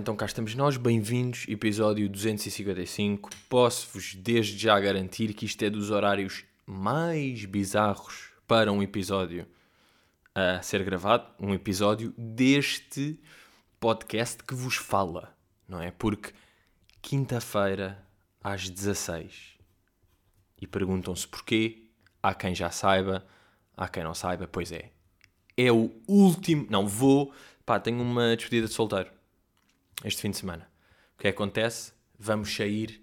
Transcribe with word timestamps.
Então 0.00 0.16
cá 0.16 0.24
estamos 0.24 0.54
nós, 0.54 0.78
bem-vindos, 0.78 1.44
episódio 1.46 2.08
255. 2.08 3.28
Posso-vos 3.50 4.14
desde 4.14 4.56
já 4.56 4.80
garantir 4.80 5.34
que 5.34 5.44
isto 5.44 5.62
é 5.62 5.68
dos 5.68 5.90
horários 5.90 6.42
mais 6.64 7.44
bizarros 7.44 8.30
para 8.48 8.72
um 8.72 8.82
episódio 8.82 9.46
a 10.34 10.62
ser 10.62 10.82
gravado, 10.84 11.26
um 11.38 11.52
episódio 11.52 12.14
deste 12.16 13.20
podcast 13.78 14.42
que 14.42 14.54
vos 14.54 14.76
fala, 14.76 15.36
não 15.68 15.82
é? 15.82 15.90
Porque 15.90 16.32
quinta-feira 17.02 18.02
às 18.42 18.70
16 18.70 19.58
e 20.62 20.66
perguntam-se 20.66 21.28
porquê, 21.28 21.90
há 22.22 22.32
quem 22.32 22.54
já 22.54 22.70
saiba, 22.70 23.26
há 23.76 23.86
quem 23.86 24.02
não 24.02 24.14
saiba, 24.14 24.48
pois 24.48 24.72
é. 24.72 24.92
É 25.58 25.70
o 25.70 25.90
último, 26.08 26.66
não, 26.70 26.88
vou, 26.88 27.34
pá, 27.66 27.78
tenho 27.78 28.00
uma 28.00 28.34
despedida 28.34 28.66
de 28.66 28.72
solteiro 28.72 29.19
este 30.04 30.22
fim 30.22 30.30
de 30.30 30.36
semana. 30.36 30.68
O 31.16 31.20
que 31.20 31.28
acontece? 31.28 31.92
Vamos 32.18 32.54
sair 32.54 33.02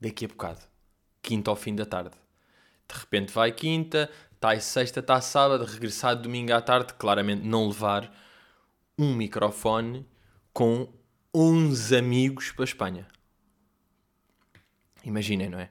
daqui 0.00 0.24
a 0.24 0.28
bocado. 0.28 0.60
Quinta 1.22 1.50
ao 1.50 1.56
fim 1.56 1.74
da 1.74 1.86
tarde. 1.86 2.16
De 2.88 2.98
repente 2.98 3.32
vai 3.32 3.50
quinta, 3.52 4.10
está 4.34 4.58
sexta, 4.60 5.00
está 5.00 5.20
sábado, 5.20 5.64
regressar 5.64 6.14
domingo 6.14 6.52
à 6.52 6.60
tarde, 6.60 6.92
claramente 6.94 7.46
não 7.46 7.66
levar 7.66 8.14
um 8.98 9.14
microfone 9.14 10.06
com 10.52 10.92
11 11.34 11.96
amigos 11.96 12.52
para 12.52 12.62
a 12.62 12.66
Espanha. 12.66 13.08
Imaginem, 15.04 15.48
não 15.48 15.58
é? 15.58 15.70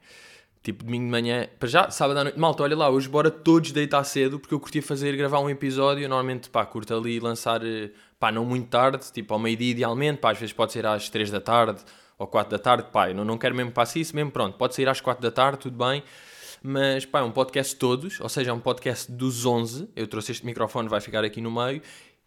Tipo, 0.61 0.85
domingo 0.85 1.05
de 1.05 1.11
manhã, 1.11 1.47
para 1.59 1.67
já, 1.67 1.89
sábado 1.91 2.17
à 2.19 2.23
noite, 2.23 2.39
malta, 2.39 2.63
olha 2.63 2.75
lá, 2.75 2.89
hoje 2.89 3.09
bora 3.09 3.29
todos 3.29 3.71
deitar 3.71 4.03
cedo, 4.05 4.39
porque 4.39 4.53
eu 4.53 4.59
curtia 4.59 4.81
fazer, 4.81 5.15
gravar 5.17 5.39
um 5.39 5.49
episódio, 5.49 6.07
normalmente, 6.07 6.49
pá, 6.49 6.65
curto 6.65 6.95
ali 6.95 7.19
lançar, 7.19 7.65
eh, 7.65 7.91
pá, 8.23 8.31
não 8.31 8.45
muito 8.45 8.69
tarde, 8.69 9.11
tipo 9.11 9.33
ao 9.33 9.39
meio-dia 9.39 9.71
idealmente, 9.71 10.19
pá, 10.19 10.31
às 10.31 10.37
vezes 10.37 10.53
pode 10.53 10.71
ser 10.71 10.85
às 10.85 11.09
3 11.09 11.29
da 11.29 11.41
tarde, 11.41 11.83
ou 12.17 12.25
4 12.25 12.51
da 12.51 12.57
tarde, 12.57 12.87
pá, 12.89 13.09
eu 13.09 13.15
não, 13.15 13.25
não 13.25 13.37
quero 13.37 13.53
mesmo 13.53 13.71
que 13.71 13.75
passe 13.75 13.99
isso, 13.99 14.15
mesmo 14.15 14.31
pronto, 14.31 14.57
pode 14.57 14.73
sair 14.73 14.87
às 14.87 15.01
4 15.01 15.21
da 15.21 15.29
tarde, 15.29 15.59
tudo 15.59 15.77
bem, 15.77 16.01
mas, 16.63 17.05
pá, 17.05 17.19
é 17.19 17.23
um 17.23 17.31
podcast 17.33 17.75
todos, 17.75 18.21
ou 18.21 18.29
seja, 18.29 18.51
é 18.51 18.53
um 18.53 18.61
podcast 18.61 19.11
dos 19.11 19.45
11, 19.45 19.89
eu 19.93 20.07
trouxe 20.07 20.31
este 20.31 20.45
microfone, 20.45 20.87
vai 20.87 21.01
ficar 21.01 21.25
aqui 21.25 21.41
no 21.41 21.51
meio, 21.51 21.81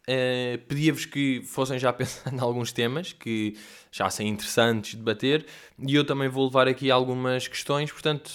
Uh, 0.08 0.56
pedia-vos 0.68 1.04
que 1.04 1.42
fossem 1.42 1.80
já 1.80 1.90
pensando 1.92 2.36
em 2.36 2.40
alguns 2.40 2.70
temas 2.70 3.12
que 3.12 3.58
já 3.90 4.08
são 4.08 4.24
interessantes 4.24 4.92
de 4.92 4.98
debater 4.98 5.44
e 5.84 5.96
eu 5.96 6.04
também 6.04 6.28
vou 6.28 6.44
levar 6.44 6.68
aqui 6.68 6.92
algumas 6.92 7.48
questões, 7.48 7.90
portanto, 7.90 8.30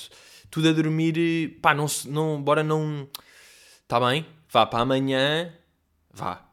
tudo 0.49 0.67
a 0.67 0.73
dormir, 0.73 1.59
pá, 1.61 1.73
não, 1.73 1.85
não 2.07 2.43
bora 2.43 2.61
não. 2.61 3.07
Está 3.83 4.01
bem? 4.01 4.25
Vá 4.49 4.65
para 4.65 4.81
amanhã, 4.81 5.53
vá. 6.13 6.50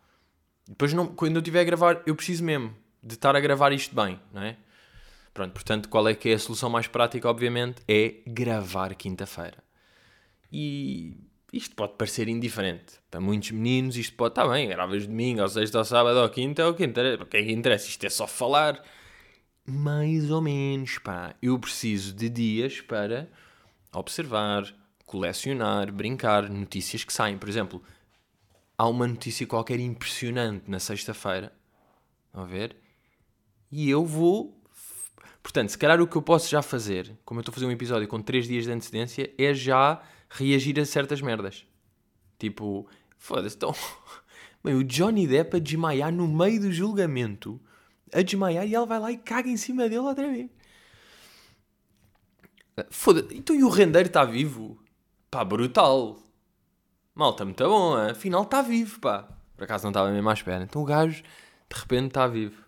Depois, 0.68 0.92
não, 0.92 1.06
quando 1.06 1.36
eu 1.36 1.40
estiver 1.40 1.62
a 1.62 1.64
gravar, 1.64 2.02
eu 2.06 2.14
preciso 2.14 2.44
mesmo 2.44 2.74
de 3.02 3.14
estar 3.14 3.34
a 3.34 3.40
gravar 3.40 3.72
isto 3.72 3.94
bem, 3.94 4.20
não 4.32 4.42
é? 4.42 4.56
Pronto, 5.32 5.52
portanto, 5.52 5.88
qual 5.88 6.06
é 6.06 6.14
que 6.14 6.28
é 6.28 6.34
a 6.34 6.38
solução 6.38 6.68
mais 6.68 6.86
prática, 6.86 7.28
obviamente? 7.28 7.80
É 7.88 8.16
gravar 8.26 8.94
quinta-feira. 8.94 9.64
E 10.52 11.16
isto 11.52 11.74
pode 11.74 11.94
parecer 11.94 12.28
indiferente. 12.28 12.94
Para 13.10 13.20
muitos 13.20 13.50
meninos, 13.52 13.96
isto 13.96 14.14
pode 14.14 14.32
estar 14.32 14.44
tá 14.44 14.52
bem, 14.52 14.68
gravas 14.68 15.06
domingo, 15.06 15.40
ou 15.40 15.48
sexta, 15.48 15.78
ou 15.78 15.84
sábado, 15.84 16.18
ou 16.18 16.28
quinta, 16.28 16.68
o 16.68 16.74
que 16.74 16.84
interessa. 16.84 17.22
O 17.22 17.26
que 17.26 17.36
é 17.38 17.42
que 17.42 17.52
interessa? 17.52 17.88
Isto 17.88 18.04
é 18.04 18.10
só 18.10 18.26
falar. 18.26 18.82
Mais 19.64 20.30
ou 20.30 20.42
menos, 20.42 20.98
pá. 20.98 21.34
Eu 21.40 21.58
preciso 21.58 22.14
de 22.14 22.28
dias 22.28 22.80
para 22.80 23.28
observar, 23.92 24.64
colecionar, 25.06 25.90
brincar, 25.92 26.50
notícias 26.50 27.04
que 27.04 27.12
saem. 27.12 27.38
Por 27.38 27.48
exemplo, 27.48 27.82
há 28.78 28.88
uma 28.88 29.08
notícia 29.08 29.44
qualquer 29.46 29.80
impressionante 29.80 30.70
na 30.70 30.78
sexta-feira. 30.78 31.52
Vão 32.32 32.46
ver? 32.46 32.76
E 33.70 33.90
eu 33.90 34.06
vou. 34.06 34.56
Portanto, 35.42 35.70
se 35.70 35.78
calhar 35.78 36.00
o 36.00 36.06
que 36.06 36.16
eu 36.16 36.22
posso 36.22 36.48
já 36.48 36.62
fazer, 36.62 37.18
como 37.24 37.40
eu 37.40 37.42
estou 37.42 37.52
a 37.52 37.54
fazer 37.54 37.66
um 37.66 37.70
episódio 37.70 38.06
com 38.06 38.22
3 38.22 38.46
dias 38.46 38.64
de 38.64 38.70
antecedência, 38.70 39.34
é 39.36 39.52
já 39.52 40.00
reagir 40.30 40.78
a 40.78 40.84
certas 40.84 41.20
merdas. 41.20 41.66
Tipo, 42.38 42.88
foda-se, 43.16 43.56
então. 43.56 43.74
Bem, 44.62 44.74
o 44.74 44.84
Johnny 44.84 45.26
Depp 45.26 45.56
a 45.56 45.60
desmaiar 45.60 46.12
no 46.12 46.28
meio 46.28 46.60
do 46.60 46.72
julgamento, 46.72 47.60
a 48.12 48.22
desmaiar 48.22 48.66
e 48.66 48.74
ela 48.74 48.86
vai 48.86 49.00
lá 49.00 49.12
e 49.12 49.16
caga 49.16 49.48
em 49.48 49.56
cima 49.56 49.84
dele 49.84 49.98
outra 49.98 50.30
vez. 50.30 50.50
Foda-se, 52.90 53.36
então 53.36 53.56
e 53.56 53.64
o 53.64 53.68
rendeiro 53.68 54.08
está 54.08 54.24
vivo? 54.24 54.80
Pá, 55.30 55.44
brutal. 55.44 56.18
Malta, 57.18 57.44
muito 57.44 57.64
bom, 57.64 57.96
afinal 57.96 58.44
está 58.44 58.62
vivo, 58.62 59.00
pá. 59.00 59.28
Por 59.56 59.64
acaso 59.64 59.82
não 59.82 59.90
estava 59.90 60.08
mesmo 60.08 60.30
à 60.30 60.32
espera. 60.32 60.62
Então 60.62 60.80
o 60.80 60.84
gajo, 60.84 61.24
de 61.68 61.80
repente, 61.80 62.06
está 62.06 62.28
vivo. 62.28 62.62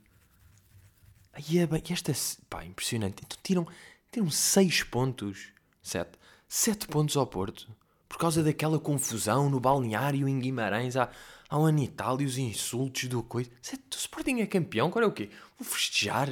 Aí 1.33 1.59
é 1.59 1.69
bem, 1.69 1.81
esta, 1.89 2.13
pá, 2.49 2.65
impressionante. 2.65 3.23
Então 3.25 3.39
tiram, 3.45 3.65
tiram 4.11 4.29
6 4.29 4.83
pontos, 4.83 5.53
7 5.81 6.19
sete 6.49 6.89
pontos 6.89 7.17
ao 7.17 7.29
Porto. 7.29 7.69
Por 8.09 8.19
causa 8.19 8.43
daquela 8.43 8.81
confusão 8.81 9.49
no 9.49 9.61
balneário 9.61 10.27
em 10.27 10.41
Guimarães 10.41 10.97
há, 10.97 11.09
há 11.49 11.57
um 11.57 11.67
ano 11.67 11.85
e 11.85 11.87
tal 11.87 12.21
e 12.21 12.25
os 12.25 12.37
insultos 12.37 13.05
do 13.05 13.23
coisa. 13.23 13.53
O 13.73 13.97
Sporting 13.97 14.41
é 14.41 14.47
campeão, 14.47 14.89
agora 14.89 15.07
é 15.07 15.09
o 15.09 15.13
quê? 15.13 15.31
Vou 15.57 15.65
festejar. 15.65 16.29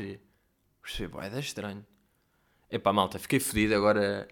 Vai 1.13 1.31
dar 1.31 1.39
estranho. 1.39 1.87
Epá, 2.69 2.93
malta, 2.93 3.21
fiquei 3.21 3.39
fedido 3.39 3.77
agora. 3.77 4.27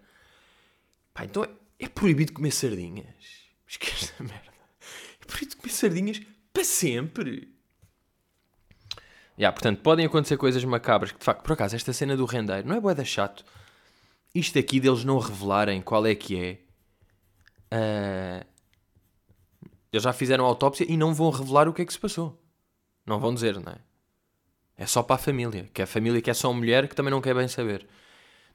Pá, 1.14 1.24
então 1.24 1.44
é, 1.44 1.50
é 1.78 1.88
proibido 1.88 2.32
comer 2.32 2.50
sardinhas. 2.50 3.45
Esquece 3.66 4.12
a 4.18 4.22
merda. 4.22 4.52
É 5.20 5.24
proibido 5.26 5.56
comer 5.56 5.72
sardinhas 5.72 6.20
para 6.52 6.64
sempre. 6.64 7.52
Yeah, 9.38 9.52
portanto, 9.52 9.82
podem 9.82 10.06
acontecer 10.06 10.36
coisas 10.36 10.64
macabras 10.64 11.12
que, 11.12 11.18
de 11.18 11.24
facto, 11.24 11.42
por 11.42 11.52
acaso, 11.52 11.76
esta 11.76 11.92
cena 11.92 12.16
do 12.16 12.24
rendeiro 12.24 12.66
não 12.66 12.76
é 12.76 12.80
boeda 12.80 13.04
chato 13.04 13.44
isto 14.38 14.58
aqui 14.58 14.78
deles 14.78 15.02
não 15.02 15.18
revelarem 15.18 15.80
qual 15.80 16.06
é 16.06 16.14
que 16.14 16.38
é. 16.38 16.58
Uh, 17.74 18.46
eles 19.90 20.04
já 20.04 20.12
fizeram 20.12 20.44
a 20.44 20.48
autópsia 20.48 20.86
e 20.86 20.96
não 20.96 21.14
vão 21.14 21.30
revelar 21.30 21.68
o 21.68 21.72
que 21.72 21.80
é 21.80 21.86
que 21.86 21.92
se 21.92 21.98
passou. 21.98 22.38
Não 23.06 23.18
vão 23.18 23.32
dizer, 23.32 23.58
não 23.58 23.72
é? 23.72 23.78
É 24.76 24.86
só 24.86 25.02
para 25.02 25.16
a 25.16 25.18
família. 25.18 25.70
Que 25.72 25.80
é 25.80 25.84
a 25.84 25.86
família 25.86 26.20
que 26.20 26.30
é 26.30 26.34
só 26.34 26.52
mulher 26.52 26.86
que 26.86 26.94
também 26.94 27.10
não 27.10 27.22
quer 27.22 27.34
bem 27.34 27.48
saber. 27.48 27.86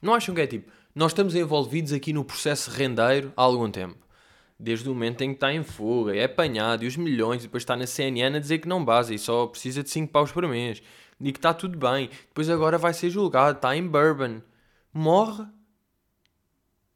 Não 0.02 0.14
acham 0.14 0.36
que 0.36 0.42
é 0.42 0.48
tipo, 0.48 0.72
nós 0.94 1.12
estamos 1.12 1.34
envolvidos 1.34 1.94
aqui 1.94 2.14
no 2.14 2.24
processo 2.24 2.70
rendeiro 2.70 3.34
há 3.36 3.42
algum 3.42 3.72
tempo. 3.72 3.98
Desde 4.62 4.88
o 4.88 4.94
momento 4.94 5.22
em 5.24 5.30
que 5.30 5.38
está 5.38 5.52
em 5.52 5.64
fuga, 5.64 6.16
é 6.16 6.26
apanhado, 6.26 6.84
e 6.84 6.88
os 6.88 6.96
milhões, 6.96 7.42
e 7.42 7.48
depois 7.48 7.64
está 7.64 7.76
na 7.76 7.88
CNN 7.88 8.38
a 8.38 8.40
dizer 8.40 8.60
que 8.60 8.68
não 8.68 8.86
base 8.86 9.16
e 9.16 9.20
só 9.20 9.48
precisa 9.48 9.82
de 9.82 9.90
5 9.90 10.12
paus 10.12 10.32
por 10.32 10.48
mês. 10.48 10.84
E 11.20 11.32
que 11.32 11.40
está 11.40 11.54
tudo 11.54 11.78
bem. 11.78 12.10
Depois 12.28 12.50
agora 12.50 12.78
vai 12.78 12.94
ser 12.94 13.10
julgado, 13.10 13.58
está 13.58 13.76
em 13.76 13.88
Bourbon. 13.88 14.42
Morre 14.94 15.46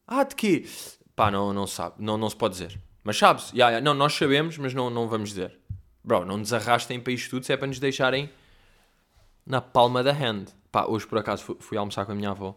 ah, 0.08 0.24
de 0.24 0.36
quê? 0.36 0.66
Pá, 1.16 1.32
não, 1.32 1.52
não 1.52 1.66
sabe. 1.66 1.96
Não, 1.98 2.18
não 2.18 2.30
se 2.30 2.36
pode 2.36 2.54
dizer. 2.54 2.80
Mas 3.04 3.18
sabes? 3.18 3.50
Yeah, 3.52 3.70
yeah. 3.72 3.82
Não, 3.84 3.94
nós 3.94 4.14
sabemos, 4.14 4.58
mas 4.58 4.74
não, 4.74 4.90
não 4.90 5.08
vamos 5.08 5.30
dizer. 5.30 5.58
Bro, 6.04 6.26
não 6.26 6.38
nos 6.38 6.54
arrastem 6.54 7.00
para 7.00 7.14
isto 7.14 7.32
tudo 7.32 7.46
se 7.46 7.54
é 7.54 7.58
para 7.58 7.68
nos 7.68 7.80
deixarem 7.80 8.30
na 9.46 9.62
palma 9.62 10.04
da 10.04 10.12
hand. 10.12 10.46
Pá, 10.72 10.86
hoje 10.86 11.08
por 11.08 11.18
acaso 11.18 11.44
fui, 11.44 11.56
fui 11.60 11.78
almoçar 11.78 12.06
com 12.06 12.12
a 12.12 12.16
minha 12.16 12.30
avó 12.30 12.56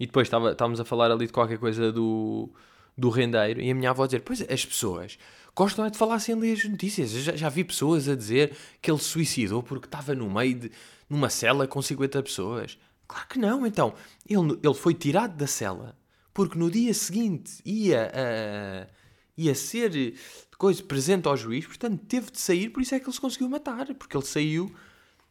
e 0.00 0.06
depois 0.06 0.26
estava, 0.26 0.52
estávamos 0.52 0.80
a 0.80 0.84
falar 0.84 1.12
ali 1.12 1.26
de 1.26 1.32
qualquer 1.32 1.58
coisa 1.58 1.92
do, 1.92 2.50
do 2.96 3.08
rendeiro 3.10 3.60
e 3.60 3.70
a 3.70 3.74
minha 3.74 3.90
avó 3.90 4.04
a 4.04 4.06
dizer: 4.06 4.20
Pois 4.20 4.42
as 4.42 4.64
pessoas 4.64 5.18
gostam 5.54 5.84
é 5.84 5.90
de 5.90 5.98
falar 5.98 6.18
sem 6.18 6.34
ler 6.34 6.52
as 6.52 6.64
notícias. 6.64 7.10
Já, 7.10 7.36
já 7.36 7.48
vi 7.48 7.64
pessoas 7.64 8.08
a 8.08 8.14
dizer 8.14 8.56
que 8.80 8.90
ele 8.90 9.00
suicidou 9.00 9.62
porque 9.62 9.86
estava 9.86 10.14
no 10.14 10.30
meio 10.30 10.54
de 10.54 10.72
numa 11.08 11.28
cela 11.28 11.66
com 11.66 11.80
50 11.82 12.22
pessoas. 12.22 12.78
Claro 13.06 13.28
que 13.28 13.38
não, 13.38 13.66
então. 13.66 13.94
Ele, 14.26 14.58
ele 14.62 14.74
foi 14.74 14.94
tirado 14.94 15.36
da 15.36 15.46
cela 15.46 15.96
porque 16.32 16.58
no 16.58 16.70
dia 16.70 16.94
seguinte 16.94 17.60
ia, 17.64 18.10
uh, 18.10 18.90
ia 19.36 19.54
ser 19.54 20.14
coisa 20.56 20.82
presente 20.82 21.26
ao 21.26 21.36
juiz, 21.36 21.66
portanto 21.66 22.02
teve 22.06 22.30
de 22.30 22.38
sair, 22.38 22.70
por 22.70 22.80
isso 22.80 22.94
é 22.94 23.00
que 23.00 23.06
ele 23.06 23.12
se 23.12 23.20
conseguiu 23.20 23.48
matar, 23.48 23.86
porque 23.94 24.16
ele 24.16 24.24
saiu. 24.24 24.72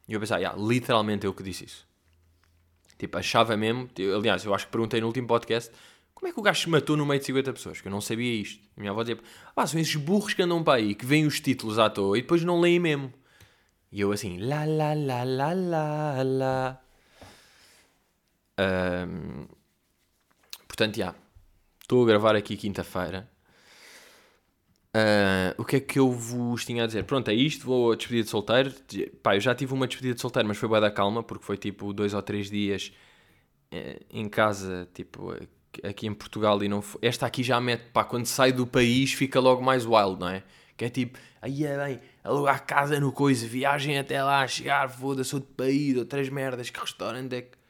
E 0.08 0.14
eu 0.14 0.20
pensava, 0.20 0.42
yeah, 0.42 0.62
literalmente 0.62 1.26
eu 1.26 1.34
que 1.34 1.42
disse 1.42 1.66
isso. 1.66 1.88
Tipo, 2.98 3.18
achava 3.18 3.58
mesmo, 3.58 3.90
aliás, 4.16 4.44
eu 4.46 4.54
acho 4.54 4.66
que 4.66 4.72
perguntei 4.72 5.02
no 5.02 5.08
último 5.08 5.28
podcast 5.28 5.72
como 6.14 6.28
é 6.28 6.34
que 6.34 6.40
o 6.40 6.44
gajo 6.44 6.62
se 6.62 6.70
matou 6.70 6.96
no 6.96 7.06
meio 7.06 7.20
de 7.20 7.26
50 7.26 7.54
pessoas, 7.54 7.82
que 7.82 7.88
eu 7.88 7.92
não 7.92 8.02
sabia 8.02 8.34
isto. 8.34 8.64
A 8.78 8.80
minha 8.80 8.92
avó 8.92 9.04
dizia, 9.04 9.20
ah, 9.56 9.68
são 9.68 9.80
esses 9.80 9.96
burros 9.96 10.34
que 10.34 10.42
andam 10.42 10.64
para 10.64 10.80
aí, 10.80 10.94
que 10.94 11.06
veem 11.06 11.26
os 11.26 11.40
títulos 11.40 11.80
à 11.80 11.90
toa 11.90 12.18
e 12.18 12.22
depois 12.22 12.44
não 12.44 12.60
leem 12.60 12.80
mesmo. 12.80 13.14
E 13.92 14.02
eu 14.02 14.12
assim, 14.12 14.38
lá, 14.38 14.64
lá, 14.66 14.94
lá, 14.94 15.24
lá, 15.24 15.54
lá, 15.54 16.24
lá. 16.24 16.82
Um, 18.60 19.48
Portanto, 20.82 20.96
já. 20.96 21.14
Estou 21.80 22.02
a 22.02 22.08
gravar 22.08 22.36
aqui 22.36 22.58
quinta-feira. 22.58 23.30
Uh, 24.96 25.62
o 25.62 25.66
que 25.66 25.76
é 25.76 25.80
que 25.80 26.00
eu 26.00 26.10
vos 26.10 26.66
tinha 26.66 26.86
a 26.86 26.88
dizer? 26.88 27.04
Pronto, 27.04 27.30
é 27.30 27.34
isto. 27.34 27.66
Vou 27.66 27.92
a 27.92 27.96
despedida 27.96 28.24
de 28.24 28.30
solteiro. 28.32 28.74
Pá, 29.22 29.36
eu 29.36 29.40
já 29.42 29.54
tive 29.54 29.74
uma 29.74 29.86
despedida 29.86 30.16
de 30.16 30.22
solteiro, 30.22 30.48
mas 30.48 30.58
foi 30.58 30.68
boa 30.68 30.82
da 30.82 30.90
calma, 30.90 31.22
porque 31.22 31.46
foi 31.46 31.56
tipo 31.58 31.94
dois 31.94 32.14
ou 32.14 32.22
três 32.24 32.50
dias 32.50 32.92
uh, 33.74 34.06
em 34.10 34.28
casa, 34.28 34.90
tipo 34.94 35.36
aqui 35.84 36.08
em 36.08 36.14
Portugal. 36.14 36.62
E 36.64 36.68
não 36.68 36.84
Esta 37.02 37.26
aqui 37.26 37.44
já 37.44 37.60
mete, 37.60 37.86
pá, 37.92 38.04
quando 38.04 38.26
sai 38.26 38.52
do 38.52 38.66
país 38.68 39.14
fica 39.14 39.40
logo 39.40 39.62
mais 39.62 39.86
wild, 39.86 40.20
não 40.20 40.30
é? 40.30 40.44
Que 40.76 40.86
é 40.86 40.90
tipo, 40.90 41.20
aí 41.42 41.66
é 41.66 41.78
bem, 41.86 42.00
alugar 42.24 42.66
casa 42.66 43.00
no 43.00 43.12
coisa, 43.12 43.46
viagem 43.48 43.98
até 43.98 44.24
lá, 44.24 44.48
chegar, 44.48 44.90
foda-se, 44.90 45.36
outro 45.36 45.52
país, 45.54 45.96
outras 45.96 46.28
merdas, 46.30 46.70
que 46.70 46.80
restaurante 46.80 47.36
é 47.36 47.42
que. 47.42 47.62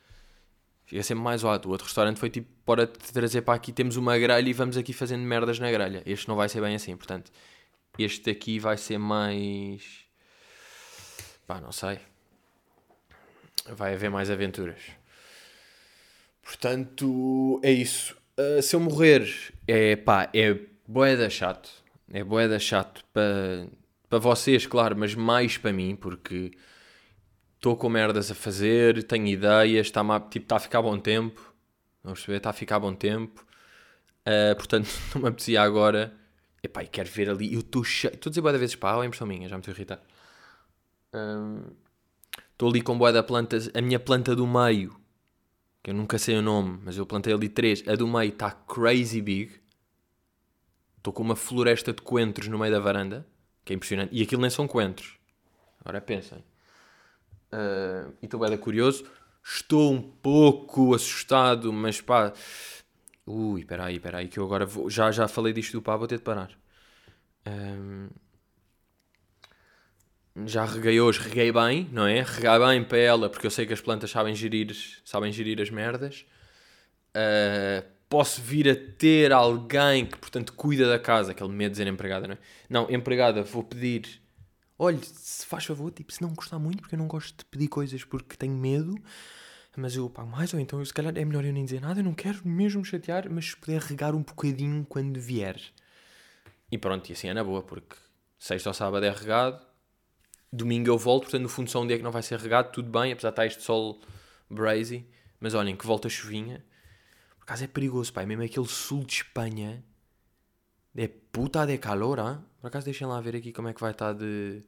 Fica 0.85 1.03
sempre 1.03 1.23
mais 1.23 1.41
alto. 1.43 1.69
O 1.69 1.71
outro 1.71 1.85
restaurante 1.85 2.19
foi 2.19 2.29
tipo, 2.29 2.49
bora 2.65 2.85
te 2.85 3.13
trazer 3.13 3.43
para 3.43 3.53
aqui, 3.53 3.71
temos 3.71 3.95
uma 3.95 4.17
grelha 4.17 4.49
e 4.49 4.53
vamos 4.53 4.75
aqui 4.75 4.91
fazendo 4.91 5.21
merdas 5.23 5.57
na 5.57 5.71
grelha. 5.71 6.03
Este 6.05 6.27
não 6.27 6.35
vai 6.35 6.49
ser 6.49 6.59
bem 6.59 6.75
assim, 6.75 6.95
portanto, 6.97 7.31
este 7.97 8.29
aqui 8.29 8.59
vai 8.59 8.77
ser 8.77 8.97
mais. 8.97 10.05
pá, 11.47 11.61
não 11.61 11.71
sei. 11.71 11.99
Vai 13.69 13.93
haver 13.93 14.09
mais 14.09 14.29
aventuras. 14.29 15.00
Portanto, 16.51 17.61
é 17.63 17.71
isso. 17.71 18.13
Uh, 18.37 18.61
se 18.61 18.75
eu 18.75 18.79
morrer, 18.81 19.25
é 19.65 19.95
pá, 19.95 20.29
é 20.33 20.53
boeda 20.85 21.29
chato. 21.29 21.69
É 22.11 22.25
boeda 22.25 22.59
chato 22.59 23.05
para 23.13 23.67
para 24.09 24.19
vocês, 24.19 24.65
claro, 24.67 24.93
mas 24.97 25.15
mais 25.15 25.57
para 25.57 25.71
mim, 25.71 25.95
porque 25.95 26.51
estou 27.55 27.77
com 27.77 27.87
merdas 27.87 28.29
a 28.29 28.35
fazer, 28.35 29.01
tenho 29.03 29.25
ideias, 29.27 29.87
está 29.87 30.03
tipo, 30.29 30.45
tá 30.45 30.57
a 30.57 30.59
ficar 30.59 30.81
bom 30.81 30.99
tempo. 30.99 31.53
Vamos 32.03 32.19
perceber? 32.19 32.37
Está 32.37 32.49
a 32.49 32.53
ficar 32.53 32.79
bom 32.81 32.93
tempo. 32.93 33.45
Uh, 34.27 34.53
portanto, 34.57 34.89
não 35.15 35.21
me 35.21 35.27
apetecia 35.29 35.61
agora. 35.61 36.13
Epá, 36.61 36.83
e 36.83 36.87
quero 36.87 37.09
ver 37.09 37.29
ali. 37.29 37.53
Eu 37.53 37.61
estou 37.61 37.81
cheio. 37.85 38.13
Estou 38.13 38.29
a 38.29 38.31
dizer 38.31 38.41
boa 38.41 38.57
vezes 38.57 38.75
pá, 38.75 39.01
é 39.01 39.05
impressão 39.05 39.25
minha, 39.25 39.47
já 39.47 39.55
me 39.55 39.61
estou 39.61 39.71
a 39.71 39.75
irritar. 39.75 40.01
Estou 42.51 42.67
um, 42.67 42.71
ali 42.71 42.81
com 42.81 42.97
boa 42.97 43.13
da 43.13 43.23
plantas. 43.23 43.71
A 43.73 43.81
minha 43.81 44.01
planta 44.01 44.35
do 44.35 44.45
meio, 44.45 45.00
que 45.83 45.89
eu 45.89 45.93
nunca 45.93 46.17
sei 46.17 46.37
o 46.37 46.41
nome, 46.41 46.79
mas 46.83 46.97
eu 46.97 47.05
plantei 47.05 47.33
ali 47.33 47.49
três. 47.49 47.87
A 47.87 47.95
do 47.95 48.07
meio 48.07 48.29
está 48.29 48.51
crazy 48.51 49.21
big. 49.21 49.59
Estou 50.97 51.11
com 51.11 51.23
uma 51.23 51.35
floresta 51.35 51.91
de 51.91 52.01
coentros 52.01 52.47
no 52.47 52.59
meio 52.59 52.71
da 52.71 52.79
varanda 52.79 53.25
que 53.63 53.73
é 53.73 53.75
impressionante. 53.75 54.09
E 54.13 54.21
aquilo 54.21 54.41
nem 54.41 54.49
são 54.49 54.67
coentros. 54.67 55.17
Agora 55.79 56.01
pensem. 56.01 56.39
Uh, 57.51 58.13
e 58.21 58.25
estou 58.25 58.39
bem 58.39 58.57
curioso. 58.57 59.05
Estou 59.43 59.91
um 59.91 60.01
pouco 60.01 60.93
assustado, 60.93 61.71
mas 61.71 62.01
pá. 62.01 62.33
Ui, 63.25 63.61
espera 63.61 63.85
aí, 63.85 63.95
espera 63.95 64.17
aí, 64.19 64.27
que 64.27 64.39
eu 64.39 64.45
agora 64.45 64.65
vou. 64.65 64.89
Já, 64.89 65.11
já 65.11 65.27
falei 65.27 65.53
disto 65.53 65.73
do 65.73 65.81
pá, 65.81 65.95
vou 65.95 66.07
ter 66.07 66.17
de 66.17 66.23
parar. 66.23 66.51
Um, 67.47 68.09
já 70.45 70.65
reguei 70.65 70.99
hoje, 70.99 71.19
reguei 71.19 71.51
bem, 71.51 71.89
não 71.91 72.07
é? 72.07 72.21
Reguei 72.21 72.59
bem 72.59 72.83
para 72.83 72.97
ela, 72.97 73.29
porque 73.29 73.45
eu 73.45 73.51
sei 73.51 73.65
que 73.65 73.73
as 73.73 73.81
plantas 73.81 74.11
sabem 74.11 74.33
gerir, 74.33 74.75
sabem 75.03 75.31
gerir 75.31 75.59
as 75.61 75.69
merdas. 75.69 76.25
Uh, 77.09 77.85
posso 78.07 78.41
vir 78.41 78.69
a 78.69 78.75
ter 78.75 79.31
alguém 79.31 80.05
que, 80.05 80.17
portanto, 80.17 80.53
cuida 80.53 80.87
da 80.89 80.99
casa, 80.99 81.31
aquele 81.31 81.49
medo 81.49 81.71
de 81.71 81.79
dizer 81.79 81.87
empregada, 81.87 82.27
não 82.27 82.35
é? 82.35 82.37
Não, 82.69 82.89
empregada, 82.89 83.43
vou 83.43 83.63
pedir, 83.63 84.21
olha, 84.77 84.99
se 85.01 85.45
faz 85.45 85.65
favor, 85.65 85.91
tipo, 85.91 86.11
se 86.11 86.21
não 86.21 86.33
gostar 86.33 86.59
muito, 86.59 86.81
porque 86.81 86.95
eu 86.95 86.99
não 86.99 87.07
gosto 87.07 87.37
de 87.37 87.45
pedir 87.45 87.67
coisas 87.67 88.03
porque 88.03 88.35
tenho 88.35 88.55
medo, 88.55 88.95
mas 89.77 89.95
eu 89.95 90.09
pago 90.09 90.29
mais, 90.29 90.53
ou 90.53 90.59
então 90.59 90.83
se 90.83 90.93
calhar 90.93 91.17
é 91.17 91.23
melhor 91.23 91.45
eu 91.45 91.53
nem 91.53 91.63
dizer 91.63 91.79
nada, 91.79 91.99
eu 91.99 92.03
não 92.03 92.13
quero 92.13 92.45
mesmo 92.45 92.83
chatear, 92.83 93.29
mas 93.29 93.51
se 93.51 93.55
puder 93.57 93.81
regar 93.81 94.13
um 94.13 94.23
bocadinho 94.23 94.85
quando 94.87 95.19
vier. 95.19 95.59
E 96.69 96.77
pronto, 96.77 97.09
e 97.09 97.13
assim 97.13 97.29
é 97.29 97.33
na 97.33 97.43
boa, 97.43 97.61
porque 97.61 97.95
sexta 98.37 98.69
ou 98.69 98.73
sábado 98.73 99.05
é 99.05 99.11
regado, 99.11 99.70
domingo 100.51 100.89
eu 100.89 100.97
volto, 100.97 101.23
portanto 101.23 101.43
no 101.43 101.49
fundo 101.49 101.69
só 101.69 101.81
um 101.81 101.87
dia 101.87 101.97
que 101.97 102.03
não 102.03 102.11
vai 102.11 102.21
ser 102.21 102.39
regado, 102.39 102.71
tudo 102.71 102.89
bem, 102.89 103.11
apesar 103.11 103.29
de 103.29 103.33
estar 103.33 103.45
este 103.45 103.63
sol 103.63 103.99
brazy, 104.49 105.05
mas 105.39 105.53
olhem, 105.53 105.75
que 105.75 105.85
volta 105.85 106.07
a 106.07 106.11
chuvinha, 106.11 106.63
por 107.41 107.45
acaso 107.45 107.63
é 107.63 107.67
perigoso, 107.67 108.13
pai. 108.13 108.25
Mesmo 108.25 108.43
aquele 108.43 108.67
sul 108.67 109.03
de 109.03 109.13
Espanha. 109.13 109.83
É 110.95 111.07
puta 111.07 111.65
de 111.65 111.77
calor, 111.79 112.19
hein? 112.19 112.37
Por 112.59 112.67
acaso 112.67 112.85
deixem 112.85 113.07
lá 113.07 113.19
ver 113.19 113.35
aqui 113.35 113.51
como 113.51 113.67
é 113.67 113.73
que 113.73 113.81
vai 113.81 113.91
estar 113.91 114.13
de. 114.13 114.61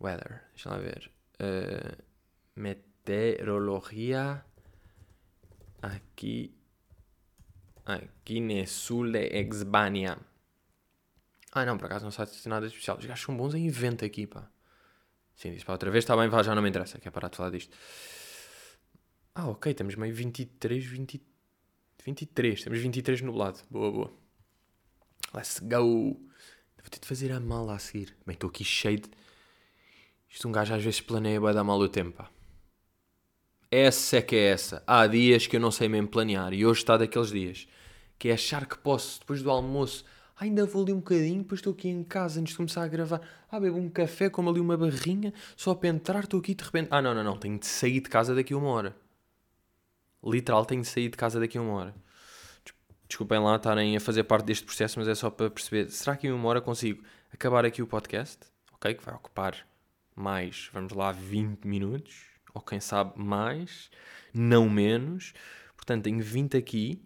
Weather. 0.00 0.42
Deixem 0.54 0.70
lá 0.70 0.78
ver. 0.78 1.10
Uh, 1.40 2.02
meteorologia. 2.54 4.44
Aqui. 5.82 6.54
Aqui 7.84 8.40
no 8.40 8.64
sul 8.68 9.10
de 9.10 9.26
Esbania. 9.36 10.16
Ah, 11.52 11.64
não, 11.64 11.76
por 11.76 11.86
acaso 11.86 12.04
não 12.04 12.12
sabe 12.12 12.30
nada 12.46 12.66
especial. 12.66 12.98
Os 12.98 13.06
gajos 13.06 13.24
são 13.24 13.36
bons 13.36 13.54
em 13.54 13.66
evento 13.66 14.04
aqui, 14.04 14.26
pá. 14.26 14.48
Sim, 15.34 15.52
disse 15.52 15.64
para 15.64 15.74
outra 15.74 15.90
vez, 15.90 16.04
está 16.04 16.16
bem, 16.16 16.28
vá, 16.28 16.42
já 16.42 16.54
não 16.54 16.62
me 16.62 16.68
interessa, 16.68 16.98
quer 16.98 17.10
parar 17.10 17.28
de 17.28 17.36
falar 17.36 17.50
disto. 17.50 17.76
Ah, 19.34 19.48
ok, 19.48 19.72
temos 19.74 19.94
meio 19.94 20.14
23, 20.14 20.84
23. 20.84 21.30
23, 22.04 22.64
temos 22.64 22.78
23 22.78 23.20
nublado. 23.22 23.58
Boa, 23.70 23.90
boa. 23.90 24.12
Let's 25.34 25.60
go. 25.60 25.80
Vou 25.82 26.90
ter 26.90 27.00
de 27.00 27.06
fazer 27.06 27.32
a 27.32 27.40
mala 27.40 27.74
a 27.74 27.78
seguir. 27.78 28.16
Bem, 28.26 28.34
estou 28.34 28.48
aqui 28.48 28.64
cheio 28.64 29.00
de. 29.00 29.10
Isto 30.28 30.48
um 30.48 30.52
gajo 30.52 30.74
às 30.74 30.82
vezes 30.82 31.00
planeia 31.00 31.40
vai 31.40 31.52
dar 31.52 31.64
mal 31.64 31.78
o 31.78 31.88
tempo, 31.88 32.16
pá. 32.16 32.30
Essa 33.70 34.16
é 34.16 34.22
que 34.22 34.34
é 34.34 34.50
essa. 34.50 34.82
Há 34.86 35.06
dias 35.06 35.46
que 35.46 35.56
eu 35.56 35.60
não 35.60 35.70
sei 35.70 35.88
mesmo 35.88 36.08
planear 36.08 36.52
e 36.52 36.66
hoje 36.66 36.80
está 36.80 36.96
daqueles 36.96 37.30
dias. 37.30 37.68
Que 38.18 38.28
é 38.28 38.32
achar 38.32 38.66
que 38.66 38.76
posso, 38.78 39.20
depois 39.20 39.42
do 39.42 39.50
almoço, 39.50 40.04
ainda 40.40 40.64
vou 40.64 40.82
ali 40.82 40.92
um 40.92 40.96
bocadinho, 40.96 41.42
depois 41.42 41.58
estou 41.58 41.72
aqui 41.72 41.88
em 41.88 42.02
casa 42.02 42.40
antes 42.40 42.52
de 42.52 42.56
começar 42.56 42.82
a 42.82 42.88
gravar. 42.88 43.20
Ah, 43.50 43.60
bebo 43.60 43.78
um 43.78 43.90
café, 43.90 44.30
como 44.30 44.48
ali 44.48 44.58
uma 44.58 44.76
barrinha, 44.76 45.32
só 45.56 45.74
para 45.74 45.90
entrar, 45.90 46.24
estou 46.24 46.40
aqui 46.40 46.54
de 46.54 46.64
repente. 46.64 46.88
Ah, 46.90 47.02
não, 47.02 47.14
não, 47.14 47.22
não, 47.22 47.36
tenho 47.36 47.58
de 47.58 47.66
sair 47.66 48.00
de 48.00 48.08
casa 48.08 48.34
daqui 48.34 48.54
a 48.54 48.56
uma 48.56 48.68
hora. 48.68 48.96
Literal, 50.24 50.64
tenho 50.64 50.82
de 50.82 50.88
sair 50.88 51.08
de 51.08 51.16
casa 51.16 51.38
daqui 51.38 51.58
a 51.58 51.62
uma 51.62 51.74
hora. 51.74 51.94
Desculpem 53.06 53.38
lá 53.38 53.56
estarem 53.56 53.96
a 53.96 54.00
fazer 54.00 54.24
parte 54.24 54.46
deste 54.46 54.64
processo, 54.64 54.98
mas 54.98 55.08
é 55.08 55.14
só 55.14 55.30
para 55.30 55.50
perceber. 55.50 55.90
Será 55.90 56.16
que 56.16 56.26
em 56.26 56.32
uma 56.32 56.48
hora 56.48 56.60
consigo 56.60 57.02
acabar 57.32 57.64
aqui 57.64 57.82
o 57.82 57.86
podcast? 57.86 58.38
Ok, 58.72 58.94
que 58.94 59.04
vai 59.04 59.14
ocupar 59.14 59.66
mais, 60.14 60.70
vamos 60.72 60.92
lá, 60.92 61.12
20 61.12 61.64
minutos. 61.66 62.30
Ou 62.54 62.62
quem 62.62 62.80
sabe 62.80 63.20
mais, 63.20 63.90
não 64.32 64.68
menos. 64.68 65.32
Portanto, 65.76 66.04
tenho 66.04 66.22
20 66.22 66.56
aqui. 66.56 67.02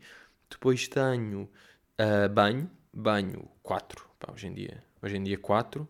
Depois 0.50 0.86
tenho 0.88 1.48
uh, 1.98 2.28
banho. 2.28 2.70
Banho 2.94 3.50
4. 3.62 4.08
Pá, 4.20 4.32
hoje 4.32 4.46
em 4.46 4.54
dia, 4.54 4.84
hoje 5.02 5.16
em 5.16 5.22
dia 5.22 5.36
4. 5.36 5.88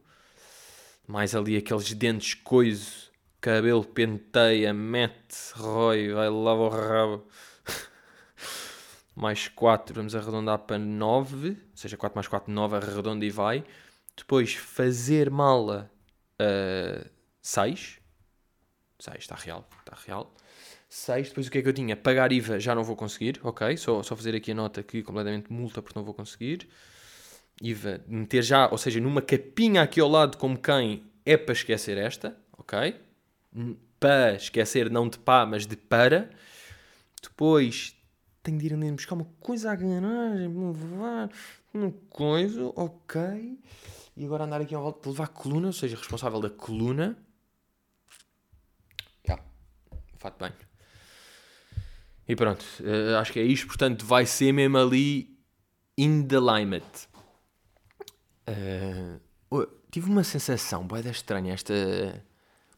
Mais 1.06 1.34
ali 1.34 1.56
aqueles 1.56 1.92
dentes 1.92 2.34
coiso 2.34 3.12
cabelo 3.44 3.84
penteia, 3.84 4.72
mete, 4.72 5.52
rói, 5.52 6.11
vai 6.14 6.30
lava 6.30 6.62
o 6.62 6.68
rabo. 6.70 7.28
mais 9.14 9.49
4, 9.49 9.94
vamos 9.94 10.14
arredondar 10.16 10.61
para 10.61 10.78
9, 10.78 11.50
ou 11.50 11.56
seja, 11.75 11.94
4 11.94 12.16
mais 12.16 12.26
4, 12.26 12.50
9, 12.50 12.76
arredonda 12.76 13.23
e 13.23 13.30
vai. 13.30 13.62
Depois 14.16 14.54
fazer 14.54 15.30
mala 15.30 15.90
uh, 16.40 17.06
6. 17.42 18.00
6, 18.99 19.16
está 19.18 19.34
real, 19.34 19.68
está 19.80 19.94
real. 20.06 20.34
6, 20.88 21.28
depois 21.28 21.46
o 21.46 21.50
que 21.50 21.58
é 21.58 21.62
que 21.62 21.68
eu 21.68 21.75
tinha? 21.75 21.94
Pagar 21.96 22.32
IVA 22.32 22.58
já 22.58 22.75
não 22.75 22.82
vou 22.82 22.96
conseguir, 22.96 23.38
ok? 23.42 23.76
Só, 23.76 24.02
só 24.02 24.16
fazer 24.16 24.34
aqui 24.34 24.52
a 24.52 24.54
nota 24.54 24.82
que 24.82 25.02
completamente 25.02 25.52
multa 25.52 25.82
porque 25.82 25.99
não 25.99 26.04
vou 26.04 26.14
conseguir. 26.14 26.66
IVA, 27.62 28.00
meter 28.06 28.42
já, 28.42 28.68
ou 28.68 28.78
seja, 28.78 29.00
numa 29.00 29.23
capinha 29.23 29.82
aqui 29.82 30.00
ao 30.00 30.08
lado 30.08 30.37
como 30.37 30.58
quem 30.58 31.04
é 31.25 31.37
para 31.37 31.52
esquecer 31.52 31.96
esta, 31.96 32.37
ok? 32.58 32.94
para 34.04 34.34
esquecer, 34.34 34.90
não 34.90 35.08
de 35.08 35.18
pá, 35.18 35.46
mas 35.46 35.66
de 35.66 35.76
para. 35.76 36.28
Depois 37.23 37.96
tenho 38.42 38.58
de 38.58 38.66
ir 38.66 38.75
ali 38.75 38.92
buscar 38.92 39.14
uma 39.14 39.25
coisa 39.40 39.73
à 39.73 39.75
garagem, 39.75 40.49
levar 40.49 41.30
uma 41.73 41.90
coisa, 42.11 42.70
ok. 42.76 43.58
E 44.14 44.25
agora 44.25 44.44
andar 44.44 44.61
aqui 44.61 44.75
ao 44.75 44.82
volta 44.82 45.08
levar 45.08 45.25
a 45.25 45.28
coluna, 45.28 45.68
ou 45.68 45.73
seja, 45.73 45.96
responsável 45.96 46.40
da 46.40 46.50
coluna. 46.50 47.16
Já, 49.26 49.34
yeah. 49.34 49.44
fato 50.18 50.38
bem. 50.38 50.52
E 52.28 52.37
pronto, 52.37 52.62
uh, 52.80 53.16
acho 53.18 53.32
que 53.32 53.40
é 53.40 53.42
isto. 53.42 53.66
Portanto, 53.66 54.04
vai 54.04 54.26
ser 54.26 54.52
mesmo 54.52 54.76
ali 54.76 55.38
in 55.96 56.26
the 56.26 56.38
limit. 56.38 56.84
Uh, 58.48 59.66
tive 59.90 60.10
uma 60.10 60.24
sensação 60.24 60.86
boeda 60.86 61.10
estranha 61.10 61.54
esta 61.54 61.72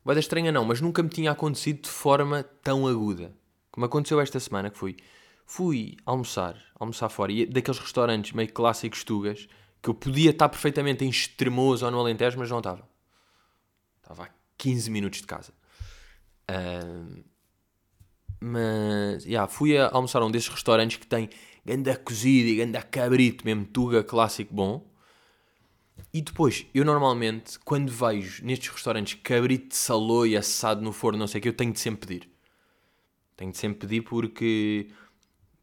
Boeda 0.07 0.21
estranha 0.21 0.53
não, 0.53 0.65
mas 0.65 0.81
nunca 0.81 1.03
me 1.03 1.09
tinha 1.09 1.33
acontecido 1.33 1.83
de 1.83 1.89
forma 1.89 2.45
tão 2.63 2.87
aguda. 2.87 3.35
Como 3.73 3.87
aconteceu 3.87 4.21
esta 4.21 4.39
semana 4.39 4.71
que 4.71 4.79
fui. 4.79 4.97
Fui 5.45 5.97
almoçar, 6.07 6.57
almoçar 6.79 7.09
fora, 7.09 7.33
e 7.33 7.45
daqueles 7.45 7.81
restaurantes 7.81 8.31
meio 8.31 8.53
clássicos 8.53 9.03
tugas, 9.03 9.49
que 9.83 9.91
eu 9.91 9.95
podia 9.95 10.31
estar 10.31 10.49
perfeitamente 10.49 11.05
em 11.05 11.09
Extremoso 11.09 11.85
ou 11.85 11.91
no 11.91 11.99
Alentejo, 11.99 12.39
mas 12.39 12.49
não 12.49 12.59
estava. 12.59 12.89
Estava 14.01 14.27
a 14.27 14.29
15 14.57 14.89
minutos 14.93 15.21
de 15.23 15.27
casa. 15.27 15.53
Uh, 16.49 17.25
mas, 18.39 19.25
yeah, 19.25 19.49
fui 19.49 19.77
a 19.77 19.91
almoçar 19.93 20.23
a 20.23 20.25
um 20.25 20.31
desses 20.31 20.49
restaurantes 20.49 20.99
que 20.99 21.07
tem 21.09 21.29
ganda 21.65 21.97
cozido 21.97 22.49
e 22.49 22.57
ganda 22.59 22.81
cabrito, 22.81 23.45
mesmo 23.45 23.65
tuga 23.65 24.05
clássico 24.05 24.55
bom. 24.55 24.89
E 26.13 26.23
depois, 26.23 26.67
eu 26.75 26.85
normalmente, 26.85 27.59
quando 27.61 27.91
vejo 27.91 28.45
nestes 28.45 28.69
restaurantes 28.69 29.19
cabrito 29.23 29.69
de 29.69 29.77
salô 29.77 30.25
e 30.25 30.37
assado 30.37 30.81
no 30.81 30.93
forno, 30.93 31.19
não 31.19 31.27
sei 31.27 31.39
o 31.39 31.43
que, 31.43 31.49
eu 31.49 31.53
tenho 31.53 31.73
de 31.73 31.81
sempre 31.81 32.07
pedir. 32.07 32.31
Tenho 33.37 33.51
de 33.51 33.59
sempre 33.59 33.81
pedir 33.81 34.03
porque 34.03 34.89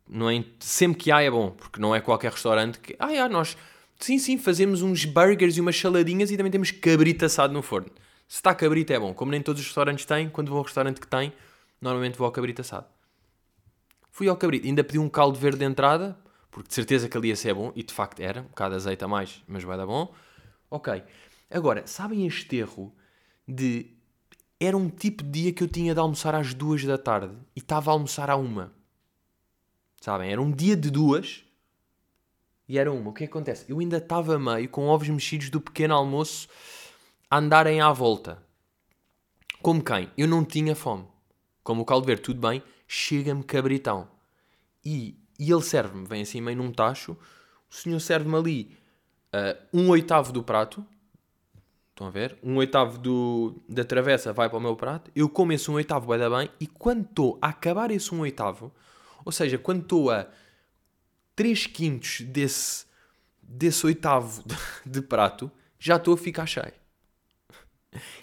não 0.07 0.29
é, 0.29 0.43
sempre 0.59 0.97
que 0.97 1.11
há 1.11 1.21
é 1.21 1.31
bom, 1.31 1.51
porque 1.51 1.79
não 1.79 1.95
é 1.95 2.01
qualquer 2.01 2.31
restaurante 2.31 2.79
que, 2.79 2.95
ah, 2.99 3.11
é, 3.11 3.27
nós 3.27 3.57
sim, 3.99 4.19
sim, 4.19 4.37
fazemos 4.37 4.81
uns 4.81 5.05
burgers 5.05 5.57
e 5.57 5.61
umas 5.61 5.77
saladinhas 5.79 6.29
e 6.29 6.37
também 6.37 6.51
temos 6.51 6.71
cabrito 6.71 7.25
assado 7.25 7.53
no 7.53 7.61
forno. 7.61 7.89
Se 8.27 8.37
está 8.37 8.53
cabrito 8.53 8.91
é 8.93 8.99
bom. 8.99 9.13
Como 9.13 9.31
nem 9.31 9.41
todos 9.41 9.61
os 9.61 9.67
restaurantes 9.67 10.05
têm, 10.05 10.29
quando 10.29 10.49
vou 10.49 10.57
ao 10.57 10.63
restaurante 10.63 10.99
que 10.99 11.07
tem, 11.07 11.33
normalmente 11.81 12.17
vou 12.17 12.25
ao 12.25 12.31
cabrito 12.31 12.61
assado. 12.61 12.87
Fui 14.11 14.27
ao 14.27 14.37
cabrito, 14.37 14.67
ainda 14.67 14.83
pedi 14.83 14.99
um 14.99 15.09
caldo 15.09 15.39
verde 15.39 15.59
de 15.59 15.65
entrada, 15.65 16.17
porque 16.53 16.69
de 16.69 16.75
certeza 16.75 17.09
que 17.09 17.17
ali 17.17 17.29
ia 17.29 17.35
ser 17.35 17.53
bom, 17.55 17.71
e 17.75 17.81
de 17.81 17.91
facto 17.91 18.19
era, 18.19 18.41
um 18.41 18.45
bocado 18.45 18.71
de 18.71 18.75
azeite 18.75 19.03
a 19.03 19.07
mais, 19.07 19.43
mas 19.47 19.63
vai 19.63 19.75
dar 19.75 19.87
bom. 19.87 20.13
Ok. 20.69 21.03
Agora, 21.49 21.85
sabem 21.87 22.27
este 22.27 22.57
erro 22.57 22.93
de. 23.47 23.91
Era 24.59 24.77
um 24.77 24.87
tipo 24.87 25.23
de 25.23 25.29
dia 25.41 25.51
que 25.51 25.63
eu 25.63 25.67
tinha 25.67 25.93
de 25.93 25.99
almoçar 25.99 26.33
às 26.35 26.53
duas 26.53 26.85
da 26.85 26.97
tarde 26.97 27.35
e 27.55 27.59
estava 27.59 27.91
a 27.91 27.93
almoçar 27.93 28.29
à 28.29 28.35
uma. 28.35 28.71
Sabem? 29.99 30.31
Era 30.31 30.41
um 30.41 30.51
dia 30.51 30.75
de 30.77 30.89
duas 30.89 31.43
e 32.69 32.77
era 32.77 32.91
uma. 32.91 33.09
O 33.09 33.13
que 33.13 33.23
é 33.23 33.27
que 33.27 33.31
acontece? 33.33 33.65
Eu 33.67 33.79
ainda 33.79 33.97
estava 33.97 34.37
meio 34.37 34.69
com 34.69 34.87
ovos 34.87 35.09
mexidos 35.09 35.49
do 35.49 35.59
pequeno 35.59 35.95
almoço 35.95 36.47
a 37.29 37.39
andarem 37.39 37.81
à 37.81 37.91
volta. 37.91 38.41
Como 39.61 39.83
quem? 39.83 40.09
Eu 40.15 40.27
não 40.27 40.45
tinha 40.45 40.75
fome. 40.75 41.07
Como 41.63 41.81
o 41.81 41.85
caldo 41.85 42.05
verde, 42.05 42.21
tudo 42.21 42.39
bem, 42.39 42.61
chega-me 42.87 43.43
cabritão. 43.43 44.07
E, 44.85 45.17
e 45.39 45.51
ele 45.51 45.61
serve-me, 45.61 46.05
vem 46.05 46.21
assim 46.21 46.41
meio 46.41 46.57
num 46.57 46.71
tacho, 46.71 47.17
o 47.69 47.75
senhor 47.75 47.99
serve-me 47.99 48.35
ali 48.35 48.77
uh, 49.33 49.59
um 49.73 49.89
oitavo 49.89 50.31
do 50.31 50.43
prato, 50.43 50.85
estão 51.89 52.07
a 52.07 52.09
ver? 52.09 52.37
Um 52.43 52.57
oitavo 52.57 52.97
do, 52.97 53.61
da 53.67 53.83
travessa 53.83 54.33
vai 54.33 54.49
para 54.49 54.57
o 54.57 54.61
meu 54.61 54.75
prato, 54.75 55.11
eu 55.15 55.29
como 55.29 55.53
esse 55.53 55.69
um 55.69 55.75
oitavo 55.75 56.07
vai 56.07 56.19
dar 56.19 56.29
bem, 56.29 56.49
e 56.59 56.67
quando 56.67 57.03
estou 57.03 57.37
a 57.41 57.49
acabar 57.49 57.91
esse 57.91 58.13
um 58.13 58.19
oitavo, 58.19 58.71
ou 59.25 59.31
seja, 59.31 59.57
quando 59.57 59.81
estou 59.81 60.11
a 60.11 60.27
3 61.35 61.67
quintos 61.67 62.21
desse, 62.21 62.85
desse 63.41 63.85
oitavo 63.85 64.43
de, 64.85 65.01
prato, 65.01 65.51
já 65.79 65.95
estou 65.95 66.13
a 66.13 66.17
ficar 66.17 66.45
cheio. 66.45 66.73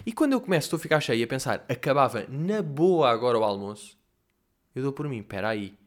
E 0.05 0.11
quando 0.11 0.33
eu 0.33 0.41
começo, 0.41 0.67
estou 0.67 0.77
a 0.77 0.81
ficar 0.81 0.99
cheio 0.99 1.19
e 1.19 1.23
a 1.23 1.27
pensar, 1.27 1.65
acabava 1.67 2.25
na 2.27 2.61
boa 2.61 3.09
agora 3.09 3.37
o 3.39 3.43
almoço, 3.43 3.97
eu 4.75 4.83
dou 4.83 4.93
por 4.93 5.07
mim, 5.07 5.19
espera 5.19 5.49
aí, 5.49 5.77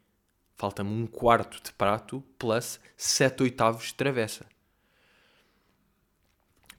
falta-me 0.57 0.91
um 0.91 1.07
quarto 1.07 1.63
de 1.63 1.73
prato 1.73 2.23
plus 2.39 2.81
7 2.97 3.43
oitavos 3.43 3.87
de 3.87 3.95
travessa. 3.95 4.47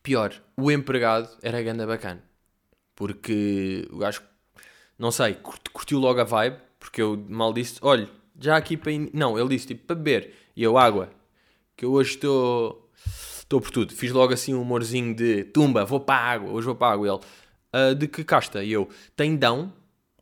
Pior, 0.01 0.33
o 0.55 0.71
empregado 0.71 1.29
era 1.41 1.61
ganda 1.61 1.85
bacana. 1.85 2.23
Porque 2.95 3.87
o 3.91 3.97
gajo, 3.97 4.21
não 4.97 5.11
sei, 5.11 5.35
curtiu 5.73 5.99
logo 5.99 6.21
a 6.21 6.23
vibe, 6.23 6.57
porque 6.79 7.01
eu 7.01 7.25
mal 7.27 7.51
disse, 7.51 7.79
olha, 7.81 8.09
já 8.39 8.55
aqui 8.55 8.77
para... 8.77 8.91
In... 8.91 9.09
Não, 9.13 9.37
ele 9.37 9.49
disse, 9.49 9.67
tipo, 9.67 9.85
para 9.85 9.95
beber. 9.95 10.33
E 10.55 10.63
eu, 10.63 10.77
água, 10.77 11.09
que 11.75 11.85
eu 11.85 11.91
hoje 11.91 12.11
estou... 12.11 12.89
Estou 13.39 13.61
por 13.61 13.69
tudo. 13.69 13.93
Fiz 13.93 14.11
logo 14.11 14.33
assim 14.33 14.55
um 14.55 14.61
humorzinho 14.61 15.13
de 15.13 15.43
tumba, 15.43 15.85
vou 15.85 15.99
para 15.99 16.15
a 16.15 16.31
água, 16.31 16.51
hoje 16.51 16.65
vou 16.65 16.75
para 16.75 16.87
a 16.87 16.93
água. 16.93 17.07
Ele, 17.07 17.91
uh, 17.91 17.95
de 17.95 18.07
que 18.07 18.23
casta? 18.23 18.63
E 18.63 18.71
eu, 18.71 18.89
tem 19.15 19.35
dão? 19.35 19.71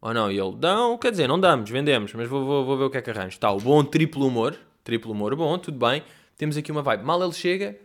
Ou 0.03 0.13
não? 0.13 0.29
E 0.29 0.37
ele, 0.37 0.53
dão, 0.57 0.97
quer 0.97 1.11
dizer, 1.11 1.29
não 1.29 1.39
damos, 1.39 1.69
vendemos, 1.69 2.13
mas 2.13 2.27
vou, 2.27 2.45
vou, 2.45 2.65
vou 2.65 2.77
ver 2.77 2.83
o 2.83 2.89
que 2.89 2.97
é 2.97 3.01
que 3.01 3.09
arranjo. 3.09 3.39
Tá, 3.39 3.49
o 3.49 3.57
bom 3.57 3.81
triplo 3.85 4.27
humor, 4.27 4.53
triplo 4.83 5.13
humor, 5.13 5.33
bom, 5.33 5.57
tudo 5.57 5.79
bem. 5.79 6.03
Temos 6.37 6.57
aqui 6.57 6.73
uma 6.73 6.81
vibe. 6.81 7.05
Mal 7.05 7.23
ele 7.23 7.31
chega, 7.31 7.79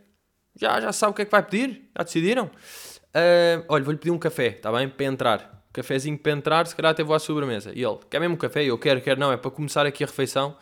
já, 0.57 0.81
já 0.81 0.91
sabe 0.91 1.13
o 1.13 1.15
que 1.15 1.23
é 1.23 1.25
que 1.25 1.31
vai 1.31 1.45
pedir? 1.45 1.89
Já 1.97 2.03
decidiram? 2.03 2.47
Uh, 2.47 3.65
olha, 3.69 3.85
vou-lhe 3.85 3.99
pedir 3.99 4.11
um 4.11 4.19
café, 4.19 4.49
está 4.49 4.73
bem? 4.73 4.89
Para 4.89 5.07
entrar. 5.07 5.65
Um 5.69 5.73
cafezinho 5.73 6.19
para 6.19 6.33
entrar, 6.33 6.67
se 6.67 6.75
calhar 6.75 6.91
até 6.91 7.05
vou 7.05 7.15
à 7.15 7.21
sobremesa. 7.21 7.71
E 7.73 7.85
ele, 7.85 7.99
quer 8.11 8.19
mesmo 8.19 8.35
um 8.35 8.39
café? 8.39 8.65
Eu 8.65 8.77
quero, 8.77 9.01
quero, 9.01 9.21
não, 9.21 9.31
é 9.31 9.37
para 9.37 9.53
começar 9.53 9.87
aqui 9.87 10.03
a 10.03 10.07
refeição. 10.09 10.57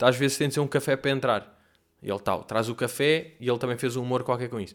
Às 0.00 0.16
vezes 0.16 0.38
tem 0.38 0.48
de 0.48 0.54
ser 0.54 0.60
um 0.60 0.66
café 0.66 0.96
para 0.96 1.10
entrar. 1.10 1.60
E 2.02 2.10
ele 2.10 2.20
tal, 2.20 2.42
traz 2.42 2.70
o 2.70 2.74
café 2.74 3.34
e 3.38 3.46
ele 3.46 3.58
também 3.58 3.76
fez 3.76 3.96
um 3.96 4.02
humor 4.02 4.22
qualquer 4.22 4.48
com 4.48 4.58
isso. 4.58 4.74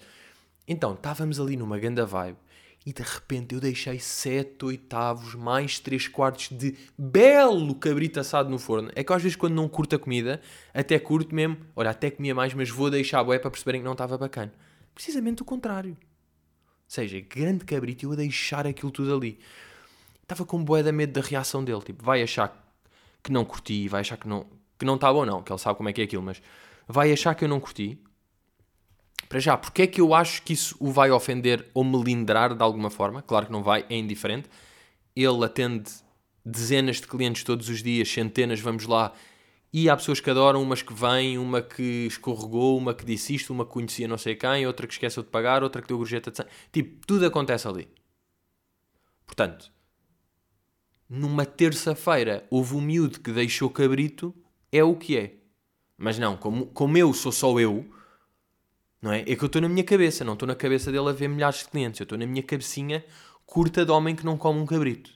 Então, 0.67 0.93
estávamos 0.93 1.39
ali 1.39 1.57
numa 1.57 1.79
ganda 1.79 2.05
vibe 2.05 2.37
e 2.85 2.93
de 2.93 3.01
repente 3.01 3.55
eu 3.55 3.59
deixei 3.59 3.99
7 3.99 4.63
oitavos 4.63 5.33
mais 5.33 5.79
3 5.79 6.07
quartos 6.07 6.49
de 6.49 6.77
belo 6.97 7.73
cabrito 7.75 8.19
assado 8.19 8.49
no 8.49 8.59
forno. 8.59 8.91
É 8.95 9.03
que 9.03 9.11
às 9.11 9.21
vezes 9.21 9.35
quando 9.35 9.55
não 9.55 9.67
curto 9.67 9.95
a 9.95 9.99
comida, 9.99 10.39
até 10.73 10.99
curto 10.99 11.33
mesmo, 11.33 11.57
olha, 11.75 11.89
até 11.89 12.11
comia 12.11 12.35
mais, 12.35 12.53
mas 12.53 12.69
vou 12.69 12.91
deixar 12.91 13.19
a 13.19 13.23
boé 13.23 13.39
para 13.39 13.49
perceberem 13.49 13.81
que 13.81 13.85
não 13.85 13.93
estava 13.93 14.17
bacana. 14.17 14.53
Precisamente 14.93 15.41
o 15.41 15.45
contrário. 15.45 15.91
Ou 15.91 15.97
seja, 16.87 17.19
grande 17.19 17.65
cabrito 17.65 18.05
eu 18.05 18.11
a 18.11 18.15
deixar 18.15 18.67
aquilo 18.67 18.91
tudo 18.91 19.15
ali. 19.15 19.39
Estava 20.21 20.45
com 20.45 20.63
boé 20.63 20.83
da 20.83 20.91
medo 20.91 21.13
da 21.13 21.21
reação 21.21 21.63
dele. 21.63 21.81
Tipo, 21.81 22.05
vai 22.05 22.21
achar 22.21 22.63
que 23.23 23.31
não 23.31 23.43
curti, 23.43 23.87
vai 23.87 24.01
achar 24.01 24.17
que 24.17 24.27
não 24.27 24.45
que 24.77 24.85
não 24.85 24.95
está 24.95 25.11
bom, 25.11 25.25
não, 25.25 25.41
que 25.41 25.51
ele 25.51 25.59
sabe 25.59 25.77
como 25.77 25.89
é 25.89 25.93
que 25.93 26.01
é 26.01 26.03
aquilo, 26.03 26.21
mas 26.21 26.41
vai 26.87 27.11
achar 27.11 27.33
que 27.33 27.43
eu 27.43 27.47
não 27.47 27.59
curti. 27.59 27.97
Para 29.27 29.39
já, 29.39 29.57
porque 29.57 29.81
é 29.83 29.87
que 29.87 29.99
eu 29.99 30.13
acho 30.13 30.41
que 30.43 30.53
isso 30.53 30.75
o 30.79 30.91
vai 30.91 31.11
ofender 31.11 31.69
ou 31.73 31.83
melindrar 31.83 32.55
de 32.55 32.61
alguma 32.61 32.89
forma? 32.89 33.21
Claro 33.21 33.47
que 33.47 33.51
não 33.51 33.63
vai, 33.63 33.85
é 33.89 33.95
indiferente. 33.95 34.47
Ele 35.15 35.43
atende 35.43 35.91
dezenas 36.45 36.97
de 36.97 37.07
clientes 37.07 37.43
todos 37.43 37.67
os 37.69 37.81
dias, 37.81 38.07
centenas, 38.07 38.59
vamos 38.59 38.85
lá. 38.85 39.13
E 39.73 39.89
há 39.89 39.97
pessoas 39.97 40.19
que 40.19 40.29
adoram, 40.29 40.61
umas 40.61 40.81
que 40.81 40.93
vêm, 40.93 41.37
uma 41.37 41.61
que 41.61 42.05
escorregou, 42.07 42.77
uma 42.77 42.93
que 42.93 43.03
disse 43.03 43.35
isto, 43.35 43.51
uma 43.51 43.65
que 43.65 43.71
conhecia 43.71 44.07
não 44.07 44.17
sei 44.17 44.35
quem, 44.35 44.65
outra 44.65 44.87
que 44.87 44.93
esqueceu 44.93 45.23
de 45.23 45.29
pagar, 45.29 45.63
outra 45.63 45.81
que 45.81 45.87
deu 45.87 45.97
gorjeta 45.97 46.31
de 46.31 46.37
sangue. 46.37 46.49
Tipo, 46.71 47.05
tudo 47.05 47.25
acontece 47.25 47.67
ali. 47.67 47.87
Portanto, 49.25 49.69
numa 51.09 51.45
terça-feira 51.45 52.45
houve 52.49 52.75
um 52.75 52.81
miúdo 52.81 53.19
que 53.19 53.31
deixou 53.31 53.69
cabrito, 53.69 54.33
é 54.71 54.83
o 54.83 54.95
que 54.95 55.17
é. 55.17 55.35
Mas 55.97 56.17
não, 56.17 56.37
como, 56.37 56.67
como 56.67 56.97
eu 56.97 57.13
sou 57.13 57.31
só 57.31 57.59
eu, 57.59 57.85
não 59.05 59.13
é? 59.13 59.21
É 59.21 59.35
que 59.35 59.43
eu 59.43 59.45
estou 59.45 59.61
na 59.61 59.69
minha 59.69 59.83
cabeça, 59.83 60.25
não 60.25 60.33
estou 60.33 60.47
na 60.47 60.55
cabeça 60.55 60.91
dele 60.91 61.07
a 61.07 61.11
ver 61.11 61.27
milhares 61.27 61.59
de 61.59 61.65
clientes. 61.65 61.99
Eu 61.99 62.05
estou 62.05 62.17
na 62.17 62.25
minha 62.25 62.41
cabecinha 62.41 63.05
curta 63.45 63.85
de 63.85 63.91
homem 63.91 64.15
que 64.15 64.25
não 64.25 64.35
come 64.35 64.59
um 64.59 64.65
cabrito. 64.65 65.11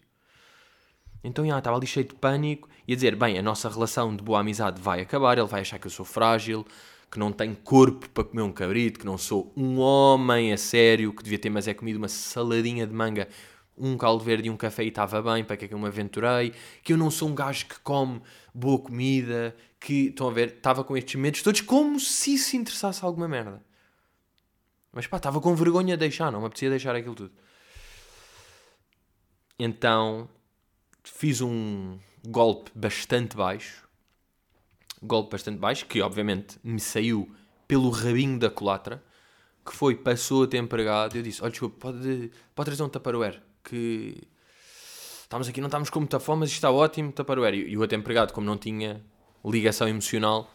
Então, 1.24 1.44
já, 1.44 1.58
estava 1.58 1.76
ali 1.76 1.88
cheio 1.88 2.06
de 2.06 2.14
pânico 2.14 2.70
e 2.88 2.94
a 2.94 2.96
dizer, 2.96 3.16
bem, 3.16 3.40
a 3.40 3.42
nossa 3.42 3.68
relação 3.68 4.16
de 4.16 4.24
boa 4.24 4.42
amizade 4.42 4.80
vai 4.80 5.02
acabar, 5.02 5.40
ele 5.40 5.48
vai 5.48 5.62
achar 5.62 5.80
que 5.80 5.88
eu 5.88 5.92
sou 5.92 6.06
frágil, 6.06 6.64
que 7.12 7.18
não 7.18 7.32
tenho 7.32 7.56
corpo 7.56 8.08
para 8.12 8.24
comer 8.24 8.44
um 8.44 8.52
cabrito, 8.52 9.00
que 9.00 9.08
não 9.08 9.18
sou 9.18 9.52
um 9.58 9.80
homem 9.80 10.54
a 10.54 10.58
sério, 10.58 11.12
que 11.12 11.24
devia 11.24 11.40
ter, 11.40 11.50
mas 11.50 11.68
é 11.68 11.74
comido 11.74 11.98
uma 11.98 12.08
saladinha 12.08 12.86
de 12.86 12.94
manga, 12.94 13.28
um 13.76 13.98
caldo 13.98 14.24
verde 14.24 14.50
e 14.50 14.52
um 14.52 14.56
café 14.56 14.84
e 14.84 14.90
estava 14.90 15.20
bem, 15.20 15.44
para 15.44 15.58
que 15.58 15.66
é 15.66 15.68
que 15.68 15.74
eu 15.74 15.80
me 15.80 15.88
aventurei, 15.88 16.54
que 16.84 16.94
eu 16.94 16.98
não 16.98 17.10
sou 17.10 17.28
um 17.28 17.34
gajo 17.34 17.66
que 17.66 17.80
come 17.80 18.22
boa 18.54 18.78
comida, 18.78 19.56
que, 19.80 20.10
estão 20.10 20.28
a 20.28 20.32
ver, 20.32 20.50
estava 20.50 20.84
com 20.84 20.96
estes 20.96 21.16
medos 21.20 21.42
todos 21.42 21.62
como 21.62 22.00
se 22.00 22.36
isso 22.36 22.56
interessasse 22.56 23.04
alguma 23.04 23.28
merda. 23.28 23.68
Mas 24.92 25.08
pá, 25.08 25.18
estava 25.18 25.40
com 25.40 25.56
vergonha 25.56 25.96
de 25.96 26.00
deixar, 26.00 26.32
não 26.32 26.42
me 26.42 26.48
apetecia 26.48 26.70
deixar 26.70 26.96
aquilo 26.96 27.16
tudo. 27.16 27.32
Então 29.58 30.28
fiz 31.04 31.42
um 31.42 32.00
golpe 32.28 32.72
bastante 32.74 33.36
baixo. 33.36 33.88
Golpe 35.02 35.32
bastante 35.32 35.58
baixo, 35.60 35.86
que 35.86 36.02
obviamente 36.02 36.58
me 36.64 36.80
saiu 36.80 37.30
pelo 37.68 37.90
rabinho 37.90 38.40
da 38.40 38.50
culatra. 38.50 39.04
Que 39.66 39.74
foi, 39.76 39.96
passou 39.96 40.44
a 40.44 40.48
ter 40.48 40.58
empregado. 40.58 41.16
Eu 41.16 41.22
disse: 41.22 41.42
Olha, 41.42 41.52
desculpa, 41.52 41.78
pode, 41.80 42.32
pode 42.56 42.66
trazer 42.66 42.84
um 42.84 42.90
taparoeiro. 42.90 43.40
Que 43.64 44.28
estamos 45.22 45.48
aqui, 45.48 45.62
não 45.62 45.68
estamos 45.68 45.90
com 45.90 46.00
muita 46.00 46.20
fome, 46.20 46.42
mas 46.42 46.50
está 46.50 46.72
ótimo, 46.72 47.12
taparoeiro. 47.12 47.56
E 47.56 47.78
o 47.78 47.82
outro 47.82 47.98
empregado, 47.98 48.34
como 48.34 48.48
não 48.48 48.58
tinha 48.58 49.04
ligação 49.46 49.88
emocional, 49.88 50.52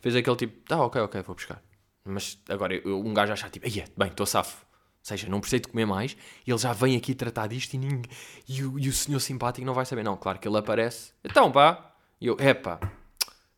fez 0.00 0.16
aquele 0.16 0.36
tipo: 0.36 0.60
Tá, 0.66 0.80
ok, 0.82 1.02
ok, 1.02 1.22
vou 1.22 1.34
buscar. 1.34 1.62
Mas 2.08 2.38
agora 2.48 2.74
eu, 2.74 3.00
um 3.00 3.12
gajo 3.12 3.32
achar 3.32 3.50
tipo, 3.50 3.66
bem, 3.96 4.08
estou 4.08 4.26
safo. 4.26 4.64
Ou 4.64 5.04
seja, 5.08 5.28
não 5.28 5.40
preciso 5.40 5.62
de 5.62 5.68
comer 5.68 5.86
mais. 5.86 6.16
E 6.46 6.50
ele 6.50 6.58
já 6.58 6.72
vem 6.72 6.96
aqui 6.96 7.14
tratar 7.14 7.46
disto 7.46 7.74
e, 7.74 7.78
ninguém, 7.78 8.02
e, 8.48 8.62
o, 8.62 8.78
e 8.78 8.88
o 8.88 8.92
senhor 8.92 9.20
simpático 9.20 9.66
não 9.66 9.74
vai 9.74 9.86
saber. 9.86 10.02
Não, 10.02 10.16
claro 10.16 10.38
que 10.38 10.48
ele 10.48 10.56
aparece. 10.56 11.12
Então 11.24 11.50
pá. 11.50 11.92
E 12.20 12.26
eu, 12.26 12.36
epá, 12.40 12.80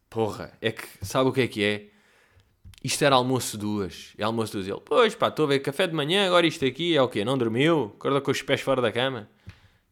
porra, 0.08 0.52
é 0.60 0.70
que 0.70 0.86
sabe 1.02 1.30
o 1.30 1.32
que 1.32 1.40
é 1.40 1.48
que 1.48 1.64
é? 1.64 1.90
Isto 2.82 3.04
era 3.04 3.14
almoço 3.16 3.56
duas. 3.56 4.12
É 4.18 4.24
almoço 4.24 4.52
duas. 4.52 4.66
Ele, 4.66 4.80
pois 4.84 5.14
pá, 5.14 5.28
estou 5.28 5.46
a 5.46 5.48
ver 5.48 5.60
café 5.60 5.86
de 5.86 5.94
manhã, 5.94 6.26
agora 6.26 6.46
isto 6.46 6.64
aqui 6.64 6.96
é 6.96 7.02
o 7.02 7.08
quê? 7.08 7.24
Não 7.24 7.38
dormiu? 7.38 7.94
Acorda 7.96 8.20
com 8.20 8.30
os 8.30 8.42
pés 8.42 8.60
fora 8.60 8.82
da 8.82 8.92
cama? 8.92 9.28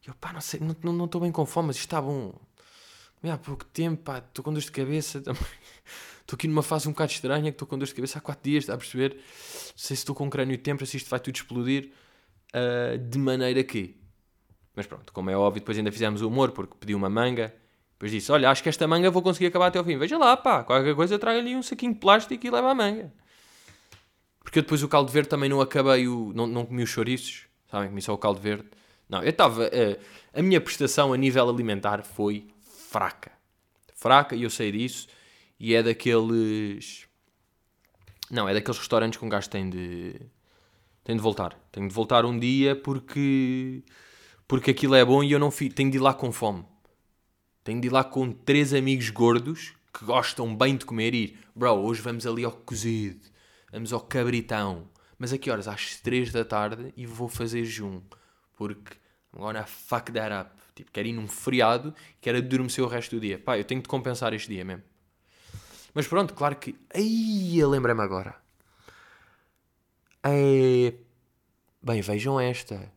E 0.05 0.09
eu, 0.09 0.15
pá, 0.15 0.33
não 0.33 0.41
sei, 0.41 0.61
não 0.61 0.73
estou 0.73 0.93
não, 0.93 1.09
não 1.13 1.21
bem 1.21 1.33
com 1.33 1.47
fome, 1.47 1.69
mas 1.69 1.77
isto 1.77 1.87
está 1.87 2.01
bom. 2.01 2.35
Há 3.25 3.37
pouco 3.37 3.65
tempo, 3.65 4.03
pá, 4.03 4.19
estou 4.19 4.45
com 4.45 4.53
dor 4.53 4.61
de 4.61 4.71
cabeça 4.71 5.21
também. 5.21 5.43
Estou 6.29 6.37
aqui 6.37 6.47
numa 6.47 6.63
fase 6.63 6.87
um 6.87 6.93
bocado 6.93 7.11
estranha, 7.11 7.45
que 7.45 7.55
estou 7.55 7.67
com 7.67 7.79
dor 7.79 7.87
de 7.87 7.95
cabeça 7.95 8.19
há 8.19 8.21
4 8.21 8.45
dias, 8.45 8.65
está 8.65 8.75
a 8.75 8.77
perceber? 8.77 9.15
Não 9.15 9.23
sei 9.75 9.97
se 9.97 10.03
estou 10.03 10.15
com 10.15 10.27
um 10.27 10.31
crânio 10.31 10.59
de 10.59 10.63
tempo, 10.63 10.85
se 10.85 10.99
isto 10.99 11.09
vai 11.09 11.19
tudo 11.19 11.35
explodir. 11.35 11.91
Uh, 12.55 12.99
de 12.99 13.19
maneira 13.19 13.65
que. 13.65 13.97
Mas 14.77 14.87
pronto, 14.87 15.11
como 15.11 15.31
é 15.31 15.37
óbvio, 15.39 15.63
depois 15.63 15.79
ainda 15.79 15.91
fizemos 15.91 16.21
o 16.21 16.29
humor, 16.29 16.51
porque 16.51 16.75
pedi 16.79 16.95
uma 16.95 17.09
manga. 17.09 17.55
Depois 17.93 18.13
disse: 18.13 18.31
Olha, 18.31 18.51
acho 18.51 18.63
que 18.63 18.69
esta 18.69 18.87
manga 18.87 19.11
vou 19.11 19.23
conseguir 19.23 19.47
acabar 19.47 19.69
até 19.69 19.79
ao 19.79 19.85
fim. 19.87 19.97
Veja 19.97 20.19
lá, 20.19 20.37
pá, 20.37 20.63
qualquer 20.65 20.95
coisa 20.95 21.15
eu 21.15 21.19
trago 21.19 21.39
ali 21.39 21.57
um 21.57 21.63
saquinho 21.63 21.95
de 21.95 21.99
plástico 21.99 22.47
e 22.47 22.51
leva 22.51 22.73
a 22.73 22.75
manga. 22.75 23.11
Porque 24.45 24.59
eu 24.59 24.63
depois 24.63 24.83
o 24.83 24.89
caldo 24.89 25.11
verde 25.11 25.31
também 25.31 25.49
não 25.49 25.63
acabei, 25.63 26.09
o, 26.09 26.35
não, 26.35 26.47
não 26.47 26.67
comi 26.67 26.83
os 26.83 26.91
chouriços, 26.91 27.47
sabem? 27.71 27.89
Comi 27.89 28.03
só 28.03 28.13
o 28.13 28.19
caldo 28.19 28.39
verde. 28.39 28.69
Não, 29.09 29.23
eu 29.23 29.31
estava. 29.31 29.65
Uh, 29.65 29.99
a 30.35 30.43
minha 30.43 30.61
prestação 30.61 31.15
a 31.15 31.17
nível 31.17 31.49
alimentar 31.49 32.03
foi 32.03 32.49
fraca. 32.91 33.33
Fraca, 33.95 34.37
e 34.37 34.43
eu 34.43 34.51
sei 34.51 34.71
disso 34.73 35.09
e 35.59 35.75
é 35.75 35.83
daqueles 35.83 37.07
Não, 38.31 38.49
é 38.49 38.55
daqueles 38.55 38.79
restaurantes 38.79 39.19
que 39.19 39.25
um 39.25 39.29
gajo 39.29 39.51
tem 39.51 39.69
de. 39.69 40.15
tem 41.05 41.17
de 41.17 41.23
voltar. 41.23 41.59
Tenho 41.73 41.89
de 41.89 41.95
voltar 41.95 42.25
um 42.25 42.39
dia 42.39 42.77
porque. 42.77 43.83
porque 44.47 44.71
aquilo 44.71 44.95
é 44.95 45.05
bom 45.05 45.23
e 45.23 45.33
eu 45.33 45.39
não 45.39 45.51
fico. 45.51 45.75
tenho 45.75 45.91
de 45.91 45.97
ir 45.97 46.01
lá 46.01 46.15
com 46.15 46.31
fome. 46.31 46.65
Tenho 47.65 47.81
de 47.81 47.89
ir 47.89 47.91
lá 47.91 48.05
com 48.05 48.31
três 48.31 48.73
amigos 48.73 49.11
gordos 49.11 49.75
que 49.93 50.05
gostam 50.05 50.57
bem 50.57 50.77
de 50.77 50.85
comer 50.87 51.15
e 51.15 51.25
ir. 51.25 51.39
Bro, 51.55 51.73
hoje 51.73 52.01
vamos 52.01 52.27
ali 52.27 52.45
ao 52.45 52.53
cozido. 52.53 53.27
Vamos 53.73 53.93
ao 53.93 54.01
cabritão. 54.01 54.89
Mas 55.19 55.33
a 55.33 55.39
que 55.39 55.51
horas? 55.51 55.67
Às 55.67 55.97
três 55.97 56.33
da 56.33 56.45
tarde 56.45 56.93
e 56.97 57.05
vou 57.05 57.29
fazer 57.29 57.65
jejum. 57.65 58.01
Porque 58.57 58.97
I'm 59.35 59.41
gonna 59.41 59.67
fuck 59.67 60.13
that 60.13 60.33
up. 60.33 60.57
Tipo, 60.75 60.93
quero 60.93 61.09
ir 61.09 61.13
num 61.13 61.27
feriado 61.27 61.93
quero 62.21 62.39
adormecer 62.39 62.85
o 62.85 62.87
resto 62.87 63.17
do 63.17 63.21
dia. 63.21 63.39
Pá, 63.39 63.59
eu 63.59 63.65
tenho 63.65 63.83
de 63.83 63.89
compensar 63.89 64.33
este 64.33 64.49
dia 64.49 64.65
mesmo. 64.65 64.85
Mas 65.95 66.07
pronto, 66.07 66.35
claro 66.35 66.57
que. 66.57 66.75
Ai, 66.95 67.65
lembrei-me 67.65 68.03
agora. 68.03 68.37
É... 70.23 70.95
Bem, 71.83 72.01
vejam 72.01 72.41
esta. 72.41 72.93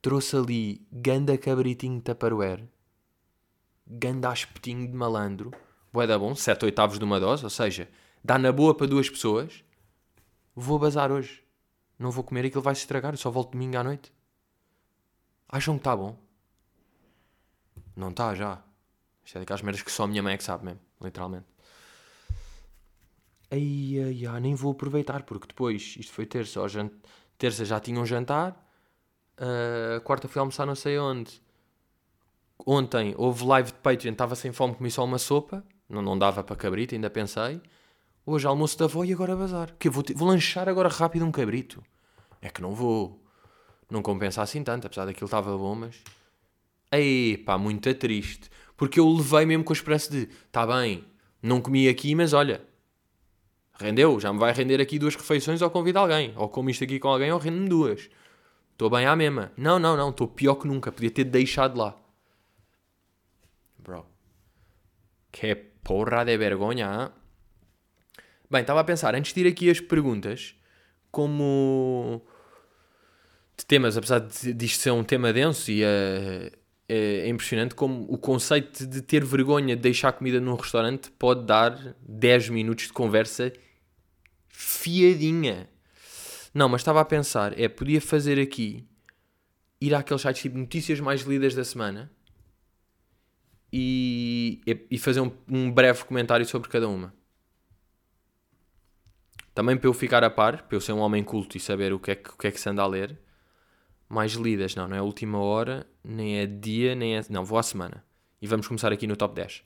Trouxe 0.00 0.36
ali 0.36 0.86
ganda 0.90 1.38
cabritinho 1.38 1.98
de 1.98 2.02
Tupperware. 2.02 2.68
Ganda 3.86 4.32
espetinho 4.32 4.88
de 4.88 4.94
malandro. 4.94 5.52
Boé 5.92 6.06
da 6.06 6.18
bom, 6.18 6.34
7 6.34 6.64
oitavos 6.64 6.98
de 6.98 7.04
uma 7.04 7.20
dose. 7.20 7.44
Ou 7.44 7.50
seja, 7.50 7.88
dá 8.24 8.38
na 8.38 8.50
boa 8.50 8.74
para 8.74 8.86
duas 8.86 9.08
pessoas. 9.08 9.62
Vou 10.54 10.78
bazar 10.78 11.12
hoje. 11.12 11.44
Não 11.98 12.10
vou 12.10 12.24
comer 12.24 12.46
aquilo 12.46 12.62
vai 12.62 12.74
se 12.74 12.80
estragar. 12.80 13.16
Só 13.16 13.30
volto 13.30 13.52
domingo 13.52 13.76
à 13.76 13.84
noite. 13.84 14.12
Acham 15.48 15.74
que 15.74 15.80
está 15.80 15.94
bom? 15.94 16.18
Não 17.94 18.08
está 18.08 18.34
já. 18.34 18.62
Isto 19.24 19.36
é 19.36 19.40
daquelas 19.40 19.62
merdas 19.62 19.82
que 19.82 19.92
só 19.92 20.04
a 20.04 20.08
minha 20.08 20.22
mãe 20.22 20.34
é 20.34 20.38
que 20.38 20.44
sabe 20.44 20.64
mesmo. 20.64 20.80
Literalmente. 21.00 21.51
Ai, 23.52 24.02
ai, 24.02 24.26
ai, 24.26 24.40
nem 24.40 24.54
vou 24.54 24.72
aproveitar, 24.72 25.24
porque 25.24 25.46
depois, 25.46 25.94
isto 25.98 26.10
foi 26.10 26.24
terça, 26.24 26.66
jant... 26.68 26.90
terça 27.36 27.66
já 27.66 27.78
tinha 27.78 28.00
um 28.00 28.06
jantar, 28.06 28.52
uh, 29.36 30.00
quarta 30.00 30.26
fui 30.26 30.40
almoçar 30.40 30.64
não 30.64 30.74
sei 30.74 30.98
onde. 30.98 31.42
Ontem 32.66 33.14
houve 33.18 33.44
live 33.44 33.72
de 33.72 33.78
Patreon, 33.78 34.12
estava 34.12 34.34
sem 34.34 34.52
fome, 34.52 34.74
comi 34.74 34.90
só 34.90 35.04
uma 35.04 35.18
sopa, 35.18 35.62
não, 35.86 36.00
não 36.00 36.18
dava 36.18 36.42
para 36.42 36.56
cabrito, 36.56 36.94
ainda 36.94 37.10
pensei. 37.10 37.60
Hoje 38.24 38.46
almoço 38.46 38.78
da 38.78 38.86
avó 38.86 39.04
e 39.04 39.12
agora 39.12 39.36
bazar. 39.36 39.74
Que 39.78 39.90
vou, 39.90 40.02
vou 40.14 40.28
lanchar 40.28 40.66
agora 40.66 40.88
rápido 40.88 41.26
um 41.26 41.32
cabrito. 41.32 41.82
É 42.40 42.48
que 42.48 42.62
não 42.62 42.72
vou. 42.72 43.22
Não 43.90 44.00
compensa 44.00 44.40
assim 44.40 44.64
tanto, 44.64 44.86
apesar 44.86 45.04
daquilo 45.04 45.26
estava 45.26 45.58
bom, 45.58 45.74
mas. 45.74 46.02
Ei, 46.90 47.36
pá, 47.36 47.58
muito 47.58 47.92
triste. 47.94 48.48
Porque 48.76 48.98
eu 48.98 49.08
levei 49.10 49.44
mesmo 49.44 49.64
com 49.64 49.72
a 49.72 49.76
esperança 49.76 50.10
de, 50.10 50.26
tá 50.50 50.66
bem, 50.66 51.04
não 51.42 51.60
comi 51.60 51.88
aqui, 51.88 52.14
mas 52.14 52.32
olha, 52.32 52.62
Rendeu, 53.78 54.20
já 54.20 54.32
me 54.32 54.38
vai 54.38 54.52
render 54.52 54.80
aqui 54.80 54.98
duas 54.98 55.16
refeições 55.16 55.62
ou 55.62 55.70
convido 55.70 55.98
alguém. 55.98 56.32
Ou 56.36 56.48
como 56.48 56.70
isto 56.70 56.84
aqui 56.84 56.98
com 56.98 57.08
alguém 57.08 57.32
ou 57.32 57.38
rendo-me 57.38 57.68
duas. 57.68 58.08
Estou 58.72 58.90
bem 58.90 59.06
à 59.06 59.16
mesma. 59.16 59.52
Não, 59.56 59.78
não, 59.78 59.96
não, 59.96 60.10
estou 60.10 60.28
pior 60.28 60.56
que 60.56 60.66
nunca. 60.66 60.92
Podia 60.92 61.10
ter 61.10 61.24
deixado 61.24 61.78
lá. 61.78 61.96
Bro. 63.78 64.06
Que 65.30 65.54
porra 65.54 66.24
de 66.24 66.36
vergonha, 66.36 66.86
hein? 66.86 67.22
Bem, 68.50 68.60
estava 68.60 68.80
a 68.80 68.84
pensar, 68.84 69.14
antes 69.14 69.32
de 69.32 69.40
ir 69.40 69.46
aqui 69.46 69.70
as 69.70 69.80
perguntas, 69.80 70.54
como 71.10 72.22
de 73.56 73.64
temas, 73.64 73.96
apesar 73.96 74.18
de, 74.18 74.64
isto 74.64 74.82
ser 74.82 74.90
um 74.90 75.02
tema 75.02 75.32
denso 75.32 75.70
e 75.70 75.82
é, 75.82 76.52
é, 76.92 77.26
impressionante 77.26 77.74
como 77.74 78.04
o 78.06 78.18
conceito 78.18 78.86
de 78.86 79.00
ter 79.00 79.24
vergonha 79.24 79.74
de 79.74 79.80
deixar 79.80 80.12
comida 80.12 80.38
num 80.38 80.54
restaurante 80.54 81.10
pode 81.12 81.46
dar 81.46 81.96
10 82.02 82.50
minutos 82.50 82.88
de 82.88 82.92
conversa 82.92 83.50
fiadinha. 84.50 85.70
Não, 86.52 86.68
mas 86.68 86.82
estava 86.82 87.00
a 87.00 87.04
pensar, 87.06 87.58
é, 87.58 87.66
podia 87.66 87.98
fazer 87.98 88.38
aqui, 88.38 88.86
ir 89.80 89.94
àqueles 89.94 90.20
sites 90.20 90.42
tipo 90.42 90.58
notícias 90.58 91.00
mais 91.00 91.22
lidas 91.22 91.54
da 91.54 91.64
semana 91.64 92.12
e, 93.72 94.60
e 94.90 94.98
fazer 94.98 95.22
um, 95.22 95.32
um 95.48 95.72
breve 95.72 96.04
comentário 96.04 96.44
sobre 96.44 96.68
cada 96.68 96.86
uma. 96.90 97.14
Também 99.54 99.78
para 99.78 99.88
eu 99.88 99.94
ficar 99.94 100.22
a 100.22 100.28
par, 100.28 100.64
para 100.64 100.76
eu 100.76 100.80
ser 100.80 100.92
um 100.92 100.98
homem 100.98 101.24
culto 101.24 101.56
e 101.56 101.60
saber 101.60 101.94
o 101.94 101.98
que 101.98 102.10
é 102.10 102.14
que, 102.16 102.28
o 102.28 102.36
que, 102.36 102.48
é 102.48 102.50
que 102.50 102.60
se 102.60 102.68
anda 102.68 102.82
a 102.82 102.86
ler. 102.86 103.18
Mais 104.12 104.32
lidas, 104.34 104.74
não, 104.74 104.86
não 104.86 104.94
é 104.94 104.98
a 104.98 105.02
última 105.02 105.38
hora, 105.38 105.86
nem 106.04 106.38
é 106.38 106.44
dia, 106.44 106.94
nem 106.94 107.16
é. 107.16 107.22
Não, 107.30 107.46
vou 107.46 107.58
à 107.58 107.62
semana. 107.62 108.04
E 108.42 108.46
vamos 108.46 108.68
começar 108.68 108.92
aqui 108.92 109.06
no 109.06 109.16
top 109.16 109.34
10. 109.34 109.62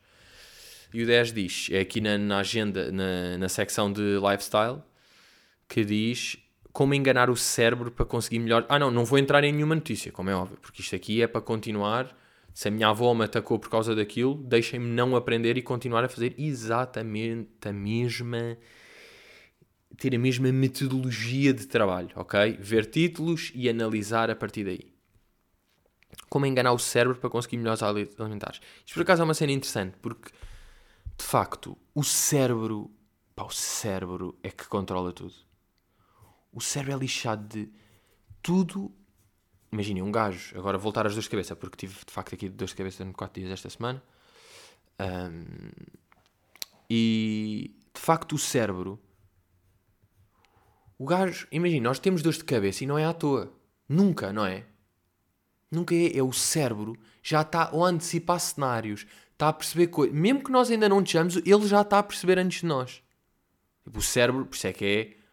E 0.95 1.03
o 1.03 1.07
10 1.07 1.33
diz, 1.33 1.69
é 1.73 1.81
aqui 1.81 2.01
na, 2.01 2.17
na 2.17 2.39
agenda, 2.39 2.93
na, 2.93 3.37
na 3.39 3.49
secção 3.49 3.93
de 3.93 4.21
lifestyle, 4.21 4.81
que 5.69 5.85
diz 5.85 6.39
como 6.73 6.95
enganar 6.95 7.29
o 7.29 7.35
cérebro 7.35 7.91
para 7.91 8.07
conseguir 8.07 8.39
melhor. 8.39 8.65
Ah, 8.69 8.79
não, 8.79 8.89
não 8.89 9.05
vou 9.05 9.19
entrar 9.19 9.43
em 9.43 9.51
nenhuma 9.51 9.75
notícia, 9.75 10.13
como 10.13 10.31
é 10.31 10.35
óbvio, 10.37 10.59
porque 10.63 10.81
isto 10.81 10.95
aqui 10.95 11.21
é 11.21 11.27
para 11.27 11.41
continuar. 11.41 12.17
Se 12.55 12.69
a 12.69 12.71
minha 12.71 12.87
avó 12.87 13.13
me 13.15 13.25
atacou 13.25 13.59
por 13.59 13.69
causa 13.69 13.97
daquilo, 13.97 14.37
deixem-me 14.45 14.87
não 14.87 15.17
aprender 15.17 15.57
e 15.57 15.63
continuar 15.63 16.05
a 16.05 16.09
fazer 16.09 16.37
exatamente 16.39 17.67
a 17.67 17.73
mesma. 17.73 18.57
Ter 19.97 20.15
a 20.15 20.19
mesma 20.19 20.53
metodologia 20.53 21.53
de 21.53 21.67
trabalho, 21.67 22.11
ok? 22.15 22.57
Ver 22.61 22.87
títulos 22.87 23.53
e 23.55 23.69
analisar 23.69 24.31
a 24.31 24.37
partir 24.37 24.65
daí. 24.65 24.93
Como 26.29 26.47
enganar 26.47 26.73
o 26.73 26.79
cérebro 26.79 27.19
para 27.19 27.31
conseguir 27.31 27.59
melhores 27.59 27.83
alimentares. 27.83 28.61
Isto 28.85 28.95
por 28.95 29.03
acaso 29.03 29.23
é 29.23 29.25
uma 29.25 29.35
cena 29.35 29.53
interessante, 29.53 29.97
porque 30.01 30.31
de 31.17 31.25
facto 31.25 31.77
o 31.95 32.05
cérebro. 32.05 32.91
Pá, 33.35 33.45
o 33.45 33.51
cérebro 33.51 34.39
é 34.43 34.51
que 34.51 34.67
controla 34.67 35.13
tudo 35.13 35.47
o 36.57 36.61
cérebro 36.61 36.95
é 36.95 36.99
lixado 36.99 37.47
de 37.47 37.71
tudo. 38.43 38.91
Imaginem, 39.71 40.03
um 40.03 40.11
gajo, 40.11 40.59
agora 40.59 40.79
voltar 40.79 41.07
às 41.07 41.13
duas 41.13 41.25
de 41.25 41.31
cabeça, 41.31 41.55
porque 41.55 41.77
tive 41.77 41.95
de 41.95 42.11
facto 42.11 42.35
aqui 42.35 42.49
duas 42.49 42.71
de 42.71 42.77
cabeça 42.77 43.05
em 43.05 43.13
4 43.13 43.43
dias 43.43 43.53
esta 43.53 43.69
semana. 43.69 44.03
Um, 44.99 45.45
e 46.89 47.77
de 47.93 48.01
facto 48.01 48.35
o 48.35 48.39
cérebro. 48.39 48.99
O 50.99 51.05
gajo, 51.05 51.47
imagina, 51.51 51.89
nós 51.89 51.99
temos 51.99 52.23
dores 52.23 52.39
de 52.39 52.45
cabeça 52.45 52.85
e 52.85 52.87
não 52.87 52.99
é 52.99 53.05
à 53.05 53.13
toa. 53.13 53.53
Nunca, 53.89 54.33
não 54.33 54.47
é? 54.47 54.65
Nunca 55.71 55.95
é. 55.95 56.17
É 56.17 56.23
o 56.23 56.33
cérebro 56.33 56.97
já 57.23 57.43
está 57.43 57.65
a 57.65 57.77
antecipar 57.77 58.41
cenários, 58.41 59.07
está 59.33 59.49
a 59.49 59.53
perceber 59.53 59.89
coisas. 59.89 60.17
Mesmo 60.17 60.43
que 60.43 60.51
nós 60.51 60.71
ainda 60.71 60.89
não 60.89 61.01
estejamos, 61.01 61.37
ele 61.37 61.67
já 61.67 61.83
está 61.83 61.99
a 61.99 62.03
perceber 62.03 62.39
antes 62.39 62.61
de 62.61 62.67
nós. 62.67 63.03
Tipo, 63.85 63.99
o 63.99 64.03
cérebro, 64.03 64.47
por 64.47 64.57
isso 64.57 64.67
é 64.67 64.73
que 64.73 64.85
é 64.85 65.27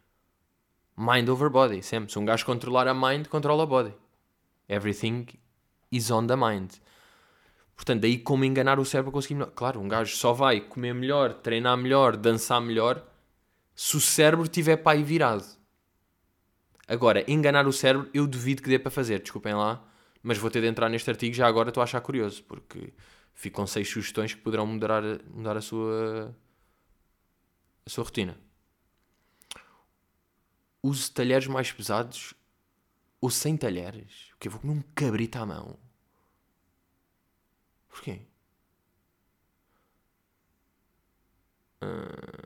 Mind 0.95 1.27
over 1.27 1.49
body, 1.49 1.81
sempre. 1.81 2.11
Se 2.11 2.19
um 2.19 2.25
gajo 2.25 2.45
controlar 2.45 2.87
a 2.87 2.93
mind, 2.93 3.27
controla 3.27 3.63
a 3.63 3.65
body. 3.65 3.93
Everything 4.69 5.25
is 5.91 6.11
on 6.11 6.27
the 6.27 6.35
mind. 6.35 6.69
Portanto, 7.75 8.01
daí 8.01 8.19
como 8.19 8.45
enganar 8.45 8.79
o 8.79 8.85
cérebro 8.85 9.11
conseguir 9.11 9.33
melhor. 9.35 9.51
Claro, 9.55 9.79
um 9.79 9.87
gajo 9.87 10.15
só 10.15 10.33
vai 10.33 10.61
comer 10.61 10.93
melhor, 10.93 11.33
treinar 11.33 11.75
melhor, 11.77 12.15
dançar 12.15 12.61
melhor, 12.61 13.03
se 13.75 13.97
o 13.97 14.01
cérebro 14.01 14.47
tiver 14.47 14.77
pai 14.77 15.03
virado. 15.03 15.45
Agora, 16.87 17.23
enganar 17.31 17.67
o 17.67 17.73
cérebro, 17.73 18.09
eu 18.13 18.27
duvido 18.27 18.61
que 18.61 18.69
dê 18.69 18.77
para 18.77 18.91
fazer, 18.91 19.21
desculpem 19.21 19.53
lá, 19.53 19.83
mas 20.21 20.37
vou 20.37 20.51
ter 20.51 20.61
de 20.61 20.67
entrar 20.67 20.89
neste 20.89 21.09
artigo 21.09 21.33
já 21.33 21.47
agora, 21.47 21.69
estou 21.69 21.81
a 21.81 21.85
achar 21.85 22.01
curioso, 22.01 22.43
porque 22.43 22.93
fico 23.33 23.55
com 23.55 23.67
seis 23.67 23.89
sugestões 23.89 24.33
que 24.33 24.41
poderão 24.41 24.65
mudar, 24.67 25.01
mudar 25.29 25.57
a 25.57 25.61
sua 25.61 26.35
a 27.85 27.89
sua 27.89 28.03
rotina 28.03 28.37
use 30.83 31.09
talheres 31.09 31.47
mais 31.47 31.71
pesados 31.71 32.33
ou 33.21 33.29
sem 33.29 33.55
talheres. 33.55 34.27
Porque 34.31 34.49
eu 34.49 34.51
vou 34.51 34.59
comer 34.59 34.73
um 34.73 34.81
cabrito 34.93 35.39
à 35.39 35.45
mão. 35.45 35.79
Porquê? 37.87 38.21
Uh, 41.81 42.42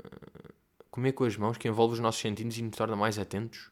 comer 0.98 1.12
com 1.12 1.26
as 1.26 1.38
mãos 1.38 1.58
que 1.60 1.68
envolve 1.68 1.94
os 1.94 2.00
nossos 2.00 2.20
sentidos 2.20 2.58
e 2.58 2.64
nos 2.64 2.76
torna 2.76 2.96
mais 2.96 3.20
atentos. 3.20 3.70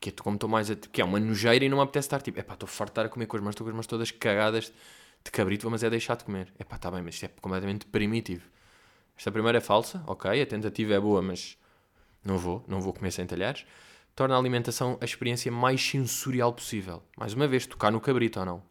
Que 0.00 0.08
é 0.08 0.12
como 0.12 0.34
estou 0.34 0.50
mais 0.50 0.68
atento, 0.68 0.90
que 0.90 1.00
é 1.00 1.04
uma 1.04 1.20
nojeira 1.20 1.64
e 1.64 1.68
não 1.68 1.76
me 1.76 1.84
apetece 1.84 2.06
estar 2.06 2.20
tipo, 2.20 2.40
epá, 2.40 2.54
estou 2.54 2.68
farto 2.68 2.90
de 2.90 2.92
estar 2.92 3.06
a 3.06 3.08
comer 3.08 3.26
com 3.26 3.36
as 3.36 3.42
mãos, 3.42 3.50
estou 3.50 3.64
com 3.64 3.70
as 3.70 3.74
mãos 3.76 3.86
todas 3.86 4.10
cagadas 4.10 4.72
de 5.24 5.30
cabrito, 5.30 5.70
mas 5.70 5.84
é 5.84 5.88
deixar 5.90 6.16
de 6.16 6.24
comer. 6.24 6.52
Epá, 6.58 6.74
está 6.74 6.90
bem, 6.90 7.02
mas 7.02 7.14
isto 7.14 7.26
é 7.26 7.28
completamente 7.28 7.86
primitivo. 7.86 8.48
Esta 9.16 9.30
primeira 9.30 9.58
é 9.58 9.60
falsa, 9.60 10.02
ok, 10.08 10.42
a 10.42 10.46
tentativa 10.46 10.92
é 10.94 10.98
boa, 10.98 11.22
mas 11.22 11.56
não 12.24 12.36
vou, 12.36 12.64
não 12.66 12.80
vou 12.80 12.92
comer 12.92 13.12
sem 13.12 13.24
talheres, 13.24 13.64
torna 14.16 14.34
a 14.34 14.38
alimentação 14.38 14.98
a 15.00 15.04
experiência 15.04 15.52
mais 15.52 15.80
sensorial 15.80 16.52
possível. 16.52 17.00
Mais 17.16 17.32
uma 17.32 17.46
vez, 17.46 17.64
tocar 17.64 17.92
no 17.92 18.00
cabrito 18.00 18.40
ou 18.40 18.46
não. 18.46 18.62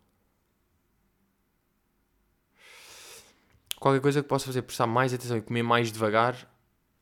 Qualquer 3.79 4.01
coisa 4.01 4.21
que 4.21 4.27
possa 4.27 4.45
fazer 4.45 4.63
prestar 4.63 4.87
mais 4.87 5.13
atenção 5.13 5.37
e 5.37 5.41
comer 5.41 5.63
mais 5.63 5.93
devagar. 5.93 6.56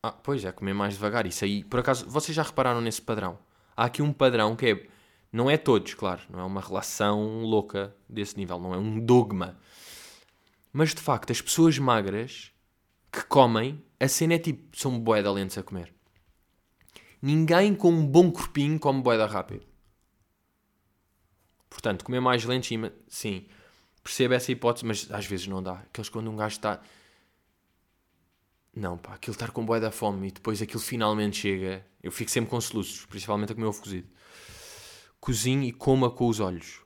Ah, 0.08 0.12
pois 0.12 0.46
é, 0.46 0.52
comer 0.52 0.76
mais 0.76 0.94
devagar. 0.94 1.26
Isso 1.26 1.44
aí, 1.44 1.64
por 1.64 1.80
acaso, 1.80 2.08
vocês 2.08 2.36
já 2.36 2.44
repararam 2.44 2.80
nesse 2.80 3.02
padrão? 3.02 3.40
Há 3.76 3.86
aqui 3.86 4.04
um 4.04 4.14
padrão 4.14 4.56
que 4.56 4.68
é. 4.68 4.88
Não 5.32 5.50
é 5.50 5.58
todos, 5.58 5.96
claro, 5.96 6.22
não 6.30 6.40
é 6.40 6.44
uma 6.44 6.62
relação 6.62 7.42
louca 7.42 7.94
desse 8.08 8.38
nível, 8.38 8.60
não 8.60 8.72
é 8.72 8.78
um 8.78 9.00
dogma. 9.00 9.58
Mas 10.72 10.94
de 10.94 11.02
facto, 11.02 11.32
as 11.32 11.42
pessoas 11.42 11.80
magras 11.80 12.52
que 13.12 13.26
comem, 13.26 13.84
a 14.00 14.08
cena 14.08 14.36
é 14.36 14.38
tipo, 14.38 14.78
são 14.78 15.00
bué 15.00 15.22
lentes 15.22 15.58
a 15.58 15.64
comer. 15.64 15.92
Ninguém 17.20 17.74
com 17.74 17.90
um 17.90 18.06
bom 18.06 18.32
corpinho 18.32 18.80
come 18.80 19.02
boeda 19.02 19.26
rápido. 19.26 19.66
Portanto, 21.68 22.06
comer 22.06 22.20
mais 22.20 22.46
lento, 22.46 22.68
sim, 22.68 22.92
sim. 23.08 23.48
Percebo 24.04 24.36
essa 24.36 24.52
hipótese, 24.52 24.86
mas 24.86 25.12
às 25.12 25.26
vezes 25.26 25.48
não 25.48 25.64
dá. 25.64 25.80
Aqueles 25.80 26.10
quando 26.10 26.30
um 26.30 26.36
gajo 26.36 26.58
está... 26.58 26.80
Não, 28.76 28.98
pá, 28.98 29.14
aquilo 29.14 29.34
estar 29.34 29.52
com 29.52 29.66
boeda 29.66 29.90
fome 29.90 30.28
e 30.28 30.32
depois 30.32 30.62
aquilo 30.62 30.82
finalmente 30.82 31.38
chega... 31.38 31.86
Eu 32.04 32.12
fico 32.12 32.30
sempre 32.30 32.50
com 32.50 32.60
soluços, 32.60 33.06
principalmente 33.06 33.54
a 33.54 33.56
comer 33.56 33.68
ovo 33.68 33.82
cozido. 33.82 34.08
Cozinhe 35.20 35.70
e 35.70 35.72
coma 35.72 36.12
com 36.12 36.28
os 36.28 36.40
olhos. 36.40 36.82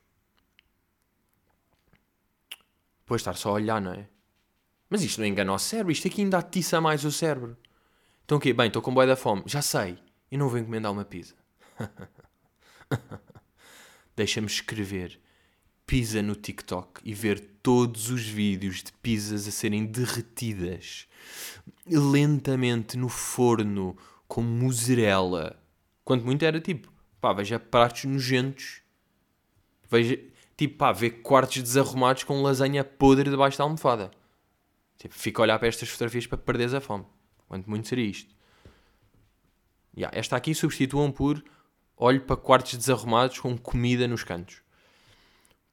Depois 2.99 3.21
estar 3.21 3.35
só 3.35 3.49
a 3.49 3.53
olhar, 3.53 3.81
não 3.81 3.91
é? 3.91 4.07
Mas 4.87 5.01
isto 5.01 5.19
não 5.19 5.25
engana 5.25 5.51
o 5.51 5.57
cérebro, 5.57 5.91
isto 5.91 6.07
aqui 6.07 6.21
ainda 6.21 6.37
atiça 6.37 6.79
mais 6.79 7.03
o 7.03 7.11
cérebro. 7.11 7.57
Então 8.23 8.37
o 8.37 8.41
quê? 8.41 8.53
Bem, 8.53 8.67
estou 8.67 8.81
com 8.81 8.93
boia 8.93 9.07
da 9.07 9.15
fome. 9.15 9.43
Já 9.47 9.61
sei, 9.61 9.97
eu 10.31 10.37
não 10.37 10.47
vou 10.47 10.59
encomendar 10.59 10.91
uma 10.91 11.03
pizza. 11.03 11.35
Deixa-me 14.15 14.47
escrever 14.47 15.19
pizza 15.89 16.21
no 16.21 16.35
TikTok 16.35 17.01
e 17.03 17.15
ver 17.15 17.39
todos 17.63 18.11
os 18.11 18.21
vídeos 18.21 18.83
de 18.83 18.91
pizzas 18.91 19.47
a 19.47 19.51
serem 19.51 19.87
derretidas 19.87 21.07
lentamente 21.87 22.95
no 22.95 23.09
forno 23.09 23.97
com 24.27 24.39
mussarela. 24.43 25.59
Quanto 26.05 26.23
muito 26.23 26.45
era 26.45 26.61
tipo, 26.61 26.93
pá, 27.19 27.33
veja 27.33 27.59
pratos 27.59 28.03
nojentos. 28.03 28.83
Veja, 29.89 30.19
tipo, 30.55 30.77
pá, 30.77 30.91
ver 30.91 31.23
quartos 31.23 31.59
desarrumados 31.63 32.23
com 32.23 32.39
lasanha 32.43 32.83
podre 32.83 33.27
debaixo 33.27 33.57
da 33.57 33.63
almofada. 33.63 34.11
Tipo, 34.99 35.15
fica 35.15 35.41
a 35.41 35.43
olhar 35.43 35.57
para 35.57 35.69
estas 35.69 35.89
fotografias 35.89 36.27
para 36.27 36.37
perderes 36.37 36.75
a 36.75 36.81
fome. 36.81 37.05
Quanto 37.47 37.67
muito 37.67 37.87
seria 37.87 38.05
isto. 38.05 38.35
Yeah, 39.97 40.15
esta 40.15 40.35
aqui 40.35 40.53
substituam 40.53 41.11
por 41.11 41.43
olho 41.97 42.21
para 42.21 42.37
quartos 42.37 42.75
desarrumados 42.75 43.39
com 43.39 43.57
comida 43.57 44.07
nos 44.07 44.23
cantos. 44.23 44.68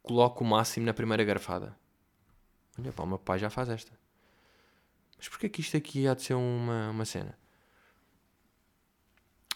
Coloco 0.06 0.44
o 0.44 0.46
máximo 0.46 0.86
na 0.86 0.94
primeira 0.94 1.24
garfada. 1.24 1.76
Olha, 2.78 2.92
pá, 2.92 3.02
o 3.02 3.06
meu 3.08 3.18
pai 3.18 3.40
já 3.40 3.50
faz 3.50 3.68
esta. 3.68 3.90
Mas 5.18 5.28
porquê 5.28 5.48
que 5.48 5.60
isto 5.60 5.76
aqui 5.76 6.06
há 6.06 6.14
de 6.14 6.22
ser 6.22 6.34
uma, 6.34 6.90
uma 6.90 7.04
cena? 7.04 7.36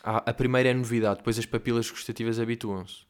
Ah, 0.02 0.24
a 0.26 0.34
primeira 0.34 0.68
é 0.68 0.74
novidade, 0.74 1.18
depois 1.18 1.38
as 1.38 1.46
papilas 1.46 1.88
gustativas 1.88 2.40
habituam-se. 2.40 3.06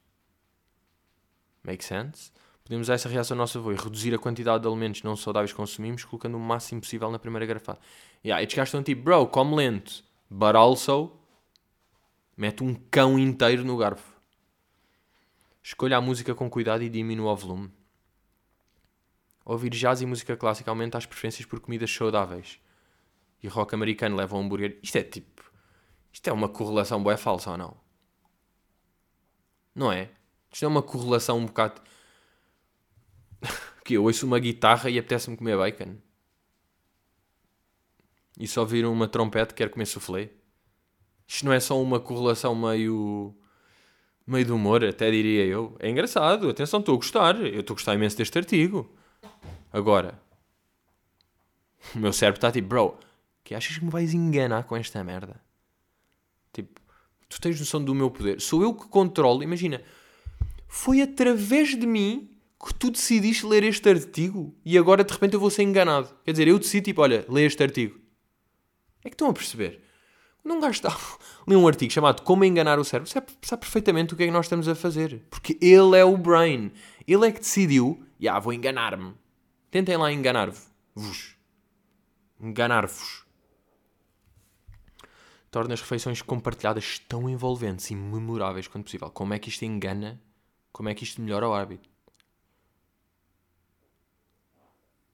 Make 1.64 1.82
sense? 1.82 2.30
Podemos 2.62 2.88
usar 2.88 2.94
essa 2.94 3.08
reação 3.08 3.36
ao 3.36 3.38
nosso 3.38 3.56
avô 3.56 3.72
e 3.72 3.76
reduzir 3.76 4.14
a 4.14 4.18
quantidade 4.18 4.62
de 4.62 4.68
alimentos 4.68 5.02
não 5.02 5.16
saudáveis 5.16 5.50
que 5.50 5.56
consumimos, 5.56 6.04
colocando 6.04 6.36
o 6.36 6.40
máximo 6.40 6.82
possível 6.82 7.10
na 7.10 7.18
primeira 7.18 7.46
garfada. 7.46 7.78
Yeah, 8.22 8.42
estes 8.42 8.54
gajos 8.54 8.68
estão 8.68 8.82
tipo, 8.82 9.02
bro, 9.02 9.26
come 9.28 9.56
lento, 9.56 10.04
but 10.28 10.54
also 10.54 11.18
mete 12.36 12.62
um 12.62 12.74
cão 12.90 13.18
inteiro 13.18 13.64
no 13.64 13.78
garfo. 13.78 14.19
Escolha 15.62 15.96
a 15.96 16.00
música 16.00 16.34
com 16.34 16.48
cuidado 16.48 16.82
e 16.82 16.88
diminua 16.88 17.32
o 17.32 17.36
volume. 17.36 17.72
Ouvir 19.44 19.70
jazz 19.70 20.00
e 20.00 20.06
música 20.06 20.36
clássica 20.36 20.70
aumenta 20.70 20.98
as 20.98 21.06
preferências 21.06 21.46
por 21.46 21.60
comidas 21.60 21.90
saudáveis. 21.90 22.60
E 23.42 23.48
rock 23.48 23.74
americano 23.74 24.16
leva 24.16 24.36
um 24.36 24.40
hambúrguer. 24.40 24.78
Isto 24.82 24.96
é 24.96 25.02
tipo. 25.02 25.50
Isto 26.12 26.28
é 26.28 26.32
uma 26.32 26.48
correlação 26.48 27.02
boa 27.02 27.16
falsa 27.16 27.50
ou 27.50 27.56
não? 27.56 27.76
Não 29.74 29.92
é? 29.92 30.10
Isto 30.52 30.64
é 30.64 30.68
uma 30.68 30.82
correlação 30.82 31.38
um 31.38 31.46
bocado. 31.46 31.80
que 33.84 33.94
eu 33.94 34.04
ouço 34.04 34.26
uma 34.26 34.38
guitarra 34.38 34.90
e 34.90 34.98
apetece-me 34.98 35.36
comer 35.36 35.56
bacon. 35.56 35.96
E 38.38 38.46
só 38.46 38.62
ouvir 38.62 38.84
uma 38.86 39.08
trompete 39.08 39.54
quer 39.54 39.70
comer 39.70 39.86
soufflé. 39.86 40.30
Isto 41.26 41.44
não 41.46 41.52
é 41.52 41.60
só 41.60 41.80
uma 41.80 42.00
correlação 42.00 42.54
meio. 42.54 43.34
Meio 44.30 44.44
de 44.44 44.52
humor, 44.52 44.84
até 44.84 45.10
diria 45.10 45.44
eu. 45.44 45.76
É 45.78 45.88
engraçado, 45.88 46.48
atenção, 46.48 46.80
estou 46.80 46.94
a 46.94 46.96
gostar. 46.96 47.36
Eu 47.40 47.60
estou 47.60 47.74
a 47.74 47.76
gostar 47.76 47.94
imenso 47.94 48.16
deste 48.16 48.36
artigo. 48.38 48.90
Agora, 49.72 50.20
o 51.94 51.98
meu 51.98 52.12
cérebro 52.12 52.38
está 52.38 52.50
tipo, 52.50 52.68
bro, 52.68 52.96
que 53.44 53.54
achas 53.54 53.78
que 53.78 53.84
me 53.84 53.90
vais 53.90 54.14
enganar 54.14 54.64
com 54.64 54.76
esta 54.76 55.02
merda? 55.02 55.40
Tipo, 56.52 56.80
tu 57.28 57.40
tens 57.40 57.58
noção 57.58 57.82
do 57.82 57.94
meu 57.94 58.10
poder. 58.10 58.40
Sou 58.40 58.62
eu 58.62 58.74
que 58.74 58.88
controlo. 58.88 59.42
Imagina, 59.42 59.82
foi 60.68 61.00
através 61.00 61.76
de 61.76 61.86
mim 61.86 62.30
que 62.64 62.74
tu 62.74 62.90
decidiste 62.90 63.46
ler 63.46 63.64
este 63.64 63.88
artigo 63.88 64.54
e 64.64 64.76
agora 64.76 65.02
de 65.02 65.12
repente 65.12 65.34
eu 65.34 65.40
vou 65.40 65.50
ser 65.50 65.62
enganado. 65.62 66.14
Quer 66.24 66.32
dizer, 66.32 66.48
eu 66.48 66.58
decido 66.58 66.84
tipo, 66.84 67.00
olha, 67.00 67.24
lê 67.28 67.46
este 67.46 67.62
artigo. 67.62 67.98
É 69.02 69.08
que 69.08 69.14
estão 69.14 69.30
a 69.30 69.32
perceber. 69.32 69.82
Não 70.42 70.56
um 70.56 70.60
gajo 70.60 70.72
está 70.72 70.88
a 70.88 70.96
ler 71.46 71.56
um 71.56 71.68
artigo 71.68 71.92
chamado 71.92 72.22
Como 72.22 72.44
Enganar 72.44 72.78
o 72.78 72.84
Cérebro, 72.84 73.10
sabe, 73.10 73.26
sabe 73.42 73.60
perfeitamente 73.60 74.14
o 74.14 74.16
que 74.16 74.22
é 74.22 74.26
que 74.26 74.32
nós 74.32 74.46
estamos 74.46 74.68
a 74.68 74.74
fazer. 74.74 75.22
Porque 75.30 75.58
ele 75.60 75.98
é 75.98 76.04
o 76.04 76.16
brain. 76.16 76.72
Ele 77.06 77.26
é 77.26 77.32
que 77.32 77.40
decidiu, 77.40 77.98
já, 78.18 78.24
yeah, 78.24 78.40
vou 78.40 78.52
enganar-me. 78.52 79.14
Tentem 79.70 79.96
lá 79.96 80.10
enganar-vos. 80.10 81.36
Enganar-vos. 82.40 83.24
Torna 85.50 85.74
as 85.74 85.80
refeições 85.80 86.22
compartilhadas 86.22 86.98
tão 87.00 87.28
envolventes 87.28 87.90
e 87.90 87.94
memoráveis 87.94 88.66
quanto 88.66 88.84
possível. 88.84 89.10
Como 89.10 89.34
é 89.34 89.38
que 89.38 89.48
isto 89.48 89.64
engana? 89.64 90.20
Como 90.72 90.88
é 90.88 90.94
que 90.94 91.04
isto 91.04 91.20
melhora 91.20 91.48
o 91.48 91.54
hábito? 91.54 91.88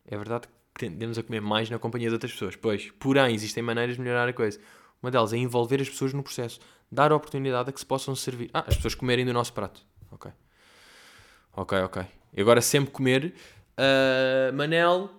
É 0.05 0.17
verdade 0.17 0.47
que 0.75 0.81
tendemos 0.81 1.19
a 1.19 1.23
comer 1.23 1.41
mais 1.41 1.69
na 1.69 1.79
companhia 1.79 2.09
de 2.09 2.15
outras 2.15 2.33
pessoas. 2.33 2.55
Pois, 2.55 2.91
porém, 2.93 3.35
existem 3.35 3.62
maneiras 3.62 3.97
de 3.97 4.03
melhorar 4.03 4.29
a 4.29 4.33
coisa. 4.33 4.61
Uma 5.03 5.11
delas 5.11 5.33
é 5.33 5.37
envolver 5.37 5.81
as 5.81 5.89
pessoas 5.89 6.13
no 6.13 6.23
processo. 6.23 6.61
Dar 6.91 7.13
a 7.13 7.17
oportunidade 7.17 7.69
a 7.69 7.73
que 7.73 7.81
se 7.81 7.87
possam 7.87 8.15
servir. 8.15 8.51
Ah, 8.53 8.65
as 8.67 8.77
pessoas 8.77 8.95
comerem 8.95 9.25
do 9.25 9.33
nosso 9.33 9.53
prato. 9.53 9.83
Ok. 10.11 10.31
Ok, 11.53 11.79
ok. 11.79 12.03
E 12.35 12.41
agora 12.41 12.61
sempre 12.61 12.91
comer. 12.91 13.35
Uh, 13.79 14.55
Manel. 14.55 15.11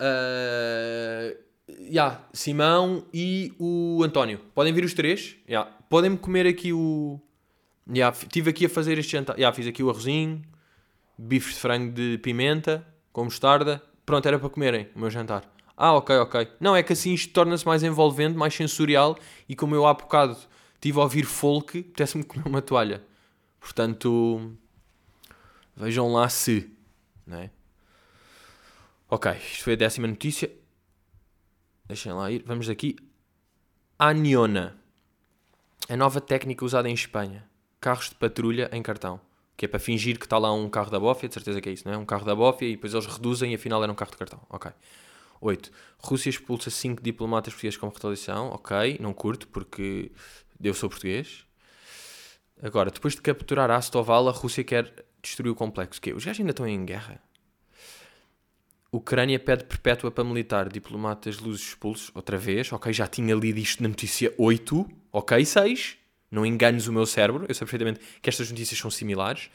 Uh, 0.00 1.36
yeah, 1.68 2.20
Simão 2.32 3.06
e 3.12 3.52
o 3.58 4.02
António. 4.04 4.38
Podem 4.54 4.72
vir 4.72 4.84
os 4.84 4.94
três. 4.94 5.36
Yeah. 5.48 5.70
Podem-me 5.88 6.18
comer 6.18 6.46
aqui 6.46 6.72
o. 6.72 7.20
Yeah, 7.88 8.16
estive 8.16 8.50
aqui 8.50 8.66
a 8.66 8.68
fazer 8.68 8.98
este 8.98 9.12
jantar. 9.12 9.36
Yeah, 9.36 9.54
fiz 9.54 9.66
aqui 9.66 9.82
o 9.82 9.88
arrozinho, 9.88 10.42
bifes 11.16 11.54
de 11.54 11.60
frango 11.60 11.92
de 11.92 12.18
pimenta, 12.18 12.84
com 13.12 13.24
mostarda. 13.24 13.80
Pronto, 14.04 14.26
era 14.26 14.38
para 14.38 14.50
comerem 14.50 14.88
o 14.94 14.98
meu 14.98 15.10
jantar. 15.10 15.55
Ah, 15.76 15.92
ok, 15.94 16.16
ok. 16.16 16.48
Não, 16.58 16.74
é 16.74 16.82
que 16.82 16.94
assim 16.94 17.12
isto 17.12 17.32
torna-se 17.32 17.66
mais 17.66 17.82
envolvente, 17.82 18.36
mais 18.36 18.54
sensorial 18.54 19.18
e 19.48 19.54
como 19.54 19.74
eu 19.74 19.86
há 19.86 19.92
bocado 19.92 20.36
estive 20.74 20.98
a 20.98 21.02
ouvir 21.02 21.24
folk, 21.24 21.78
apetece-me 21.78 22.24
comer 22.24 22.46
uma 22.46 22.62
toalha. 22.62 23.04
Portanto, 23.60 24.56
vejam 25.76 26.12
lá 26.12 26.28
se. 26.28 26.70
Não 27.26 27.38
é? 27.38 27.50
Ok, 29.08 29.32
isto 29.32 29.64
foi 29.64 29.74
a 29.74 29.76
décima 29.76 30.06
notícia. 30.06 30.50
Deixem 31.86 32.12
lá 32.12 32.30
ir. 32.30 32.42
Vamos 32.46 32.68
aqui. 32.68 32.96
Aniona. 33.98 34.76
A 35.88 35.96
nova 35.96 36.20
técnica 36.20 36.64
usada 36.64 36.88
em 36.88 36.94
Espanha. 36.94 37.48
Carros 37.80 38.08
de 38.08 38.14
patrulha 38.14 38.68
em 38.72 38.82
cartão. 38.82 39.20
Que 39.56 39.64
é 39.66 39.68
para 39.68 39.78
fingir 39.78 40.18
que 40.18 40.26
está 40.26 40.38
lá 40.38 40.52
um 40.52 40.68
carro 40.68 40.90
da 40.90 40.98
bófia. 40.98 41.28
De 41.28 41.34
certeza 41.34 41.60
que 41.60 41.68
é 41.68 41.72
isso, 41.72 41.86
não 41.86 41.94
é? 41.94 41.98
Um 41.98 42.04
carro 42.04 42.24
da 42.24 42.34
bófia 42.34 42.66
e 42.66 42.72
depois 42.72 42.94
eles 42.94 43.06
reduzem 43.06 43.52
e 43.52 43.54
afinal 43.54 43.82
era 43.82 43.92
um 43.92 43.94
carro 43.94 44.10
de 44.10 44.16
cartão. 44.16 44.40
Ok. 44.48 44.70
8. 45.40 45.70
Rússia 45.98 46.30
expulsa 46.30 46.70
5 46.70 47.02
diplomatas 47.02 47.52
portugueses 47.52 47.78
como 47.78 47.92
retaliação. 47.92 48.48
Ok, 48.48 48.98
não 49.00 49.12
curto 49.12 49.48
porque 49.48 50.10
eu 50.62 50.74
sou 50.74 50.88
português. 50.88 51.44
Agora, 52.62 52.90
depois 52.90 53.14
de 53.14 53.20
capturar 53.20 53.70
Astoval, 53.70 54.28
a 54.28 54.32
Rússia 54.32 54.64
quer 54.64 55.04
destruir 55.22 55.50
o 55.50 55.54
complexo. 55.54 56.00
Que 56.00 56.12
Os 56.12 56.24
gajos 56.24 56.40
ainda 56.40 56.52
estão 56.52 56.66
em 56.66 56.84
guerra. 56.84 57.20
Ucrânia 58.90 59.38
pede 59.38 59.64
perpétua 59.64 60.10
para 60.10 60.24
militar, 60.24 60.68
diplomatas 60.68 61.38
luzes 61.38 61.68
expulsos, 61.68 62.10
outra 62.14 62.38
vez, 62.38 62.72
ok, 62.72 62.92
já 62.92 63.06
tinha 63.06 63.34
lido 63.34 63.58
isto 63.58 63.82
na 63.82 63.88
notícia 63.88 64.32
8, 64.38 64.88
ok, 65.12 65.44
6, 65.44 65.98
não 66.30 66.46
enganes 66.46 66.86
o 66.86 66.92
meu 66.92 67.04
cérebro, 67.04 67.44
eu 67.48 67.54
sei 67.54 67.66
perfeitamente 67.66 68.00
que 68.22 68.30
estas 68.30 68.50
notícias 68.50 68.78
são 68.78 68.90
similares. 68.90 69.50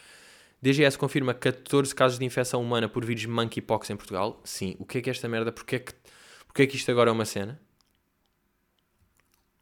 DGS 0.62 0.97
confirma 0.97 1.34
14 1.34 1.93
casos 1.95 2.19
de 2.19 2.26
infecção 2.26 2.62
humana 2.62 2.88
por 2.88 3.04
vírus 3.04 3.26
monkeypox 3.26 3.89
em 3.89 3.95
Portugal. 3.95 4.39
Sim, 4.43 4.76
o 4.78 4.86
que 4.86 5.00
é 5.00 5.02
que 5.02 5.10
é 5.10 5.12
esta 5.12 5.28
merda? 5.28 5.52
Porquê 5.52 5.78
é 5.78 5.80
que, 5.80 5.93
porquê 6.45 6.63
é 6.63 6.67
que 6.67 6.76
isto 6.76 6.91
agora 6.91 7.10
é 7.10 7.13
uma 7.13 7.26
cena? 7.26 7.60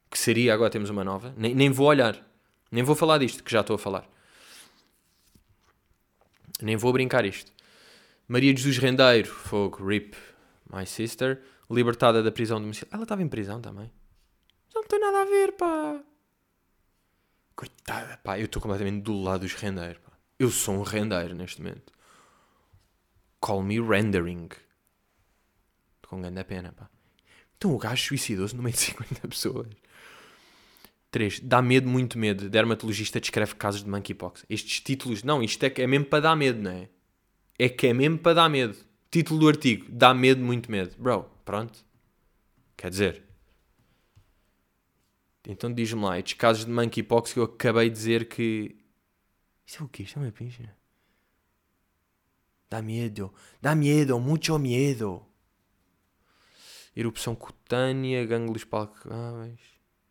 Que 0.10 0.20
seria, 0.20 0.54
agora 0.54 0.70
temos 0.70 0.90
uma 0.90 1.04
nova. 1.04 1.34
Nem, 1.38 1.56
nem 1.56 1.70
vou 1.70 1.88
olhar, 1.88 2.20
nem 2.70 2.84
vou 2.84 2.96
falar 2.96 3.18
disto, 3.20 3.44
que 3.44 3.52
já 3.52 3.62
estou 3.62 3.76
a 3.76 3.80
falar. 3.80 4.10
Nem 6.62 6.76
vou 6.76 6.92
brincar 6.92 7.24
isto. 7.26 7.52
Maria 8.28 8.56
Jesus 8.56 8.78
Rendeiro, 8.78 9.28
fogo, 9.28 9.84
RIP, 9.88 10.16
my 10.72 10.86
sister, 10.86 11.42
libertada 11.72 12.22
da 12.22 12.32
prisão 12.32 12.60
domiciliar. 12.60 12.94
Ela 12.94 13.04
estava 13.04 13.24
em 13.24 13.28
prisão 13.28 13.62
também. 13.62 13.90
Não 14.76 14.84
tem 14.84 15.00
nada 15.00 15.22
a 15.22 15.26
ver, 15.26 15.54
pá. 15.54 16.02
Coitada, 17.56 18.18
pá, 18.18 18.38
eu 18.38 18.46
estou 18.46 18.62
completamente 18.62 19.02
do 19.02 19.20
lado 19.22 19.42
dos 19.42 19.54
rendeiros, 19.54 20.00
pá. 20.00 20.09
Eu 20.40 20.50
sou 20.50 20.76
um 20.76 20.84
rendeiro 20.84 21.36
neste 21.36 21.62
momento. 21.62 21.92
Call 23.42 23.62
me 23.62 23.78
rendering. 23.80 24.48
Com 26.08 26.22
grande 26.22 26.44
pena, 26.46 26.72
pá. 26.72 26.90
Então 27.58 27.76
o 27.76 27.78
gajo 27.78 28.08
suicidou-se 28.08 28.56
no 28.56 28.64
meio 28.64 28.74
de 28.74 28.80
50 28.96 29.28
pessoas. 29.28 29.68
3. 31.12 31.42
Dá 31.42 31.62
medo, 31.62 31.90
muito 31.90 32.18
medo. 32.18 32.50
Dermatologista 32.50 33.20
descreve 33.20 33.56
casos 33.56 33.84
de 33.84 33.90
monkeypox. 33.90 34.46
Estes 34.50 34.80
títulos, 34.80 35.24
não, 35.24 35.44
isto 35.44 35.62
é, 35.64 35.70
que 35.70 35.82
é 35.82 35.88
mesmo 35.88 36.06
para 36.06 36.22
dar 36.22 36.36
medo, 36.38 36.62
não 36.62 36.72
é? 36.72 36.90
É 37.58 37.68
que 37.68 37.88
é 37.88 37.94
mesmo 37.94 38.18
para 38.18 38.36
dar 38.36 38.50
medo. 38.50 38.78
Título 39.12 39.42
do 39.42 39.48
artigo: 39.50 39.88
Dá 39.90 40.14
medo, 40.14 40.42
muito 40.42 40.72
medo. 40.72 40.96
Bro, 40.98 41.30
pronto. 41.44 41.84
Quer 42.78 42.90
dizer. 42.90 43.24
Então 45.46 45.74
diz-me 45.74 46.02
lá, 46.02 46.18
estes 46.18 46.34
casos 46.36 46.64
de 46.64 46.72
monkeypox 46.72 47.34
que 47.34 47.40
eu 47.40 47.44
acabei 47.44 47.90
de 47.90 47.96
dizer 47.96 48.30
que. 48.30 48.78
Isto 49.70 49.84
é 49.84 49.86
o 49.86 49.90
quê? 49.90 50.02
Isto 50.02 50.18
é 50.18 50.24
uma 50.24 50.32
pincha? 50.32 50.76
Dá 52.68 52.82
medo. 52.82 53.32
Dá 53.62 53.76
medo, 53.76 54.20
muito 54.20 54.58
medo. 54.58 55.24
Erupção 56.96 57.36
cutânea, 57.36 58.26
gânglios 58.26 58.64
palpáveis. 58.64 59.60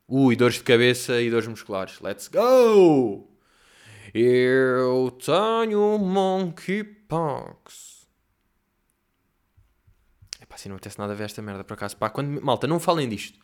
Ui, 0.06 0.36
dores 0.36 0.58
de 0.58 0.62
cabeça 0.62 1.20
e 1.20 1.28
dores 1.28 1.48
musculares. 1.48 2.00
Let's 2.00 2.28
go! 2.28 3.36
Eu 4.14 5.10
tenho 5.10 5.98
monkeypox. 5.98 8.06
Epá, 10.40 10.54
assim 10.54 10.68
não 10.68 10.76
acontece 10.76 11.00
nada 11.00 11.14
a 11.14 11.16
ver 11.16 11.24
esta 11.24 11.42
merda 11.42 11.64
por 11.64 11.74
acaso. 11.74 11.96
Pá, 11.96 12.08
quando, 12.10 12.40
malta, 12.40 12.68
não 12.68 12.78
falem 12.78 13.08
disto. 13.08 13.40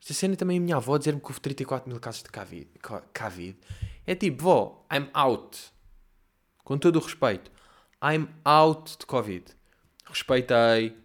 Esta 0.00 0.14
cena 0.14 0.36
também 0.36 0.56
a 0.56 0.60
minha 0.60 0.76
avó 0.76 0.96
dizer-me 0.96 1.20
que 1.20 1.26
houve 1.26 1.40
34 1.40 1.86
mil 1.86 2.00
casos 2.00 2.22
de 2.22 2.30
COVID. 2.30 2.70
COVID. 3.12 3.58
É 4.06 4.14
tipo, 4.14 4.42
vó, 4.44 4.86
I'm 4.92 5.08
out. 5.14 5.58
Com 6.62 6.78
todo 6.78 6.96
o 6.96 7.00
respeito. 7.00 7.50
I'm 8.02 8.28
out 8.44 8.98
de 8.98 9.06
Covid. 9.06 9.44
Respeitei, 10.06 10.96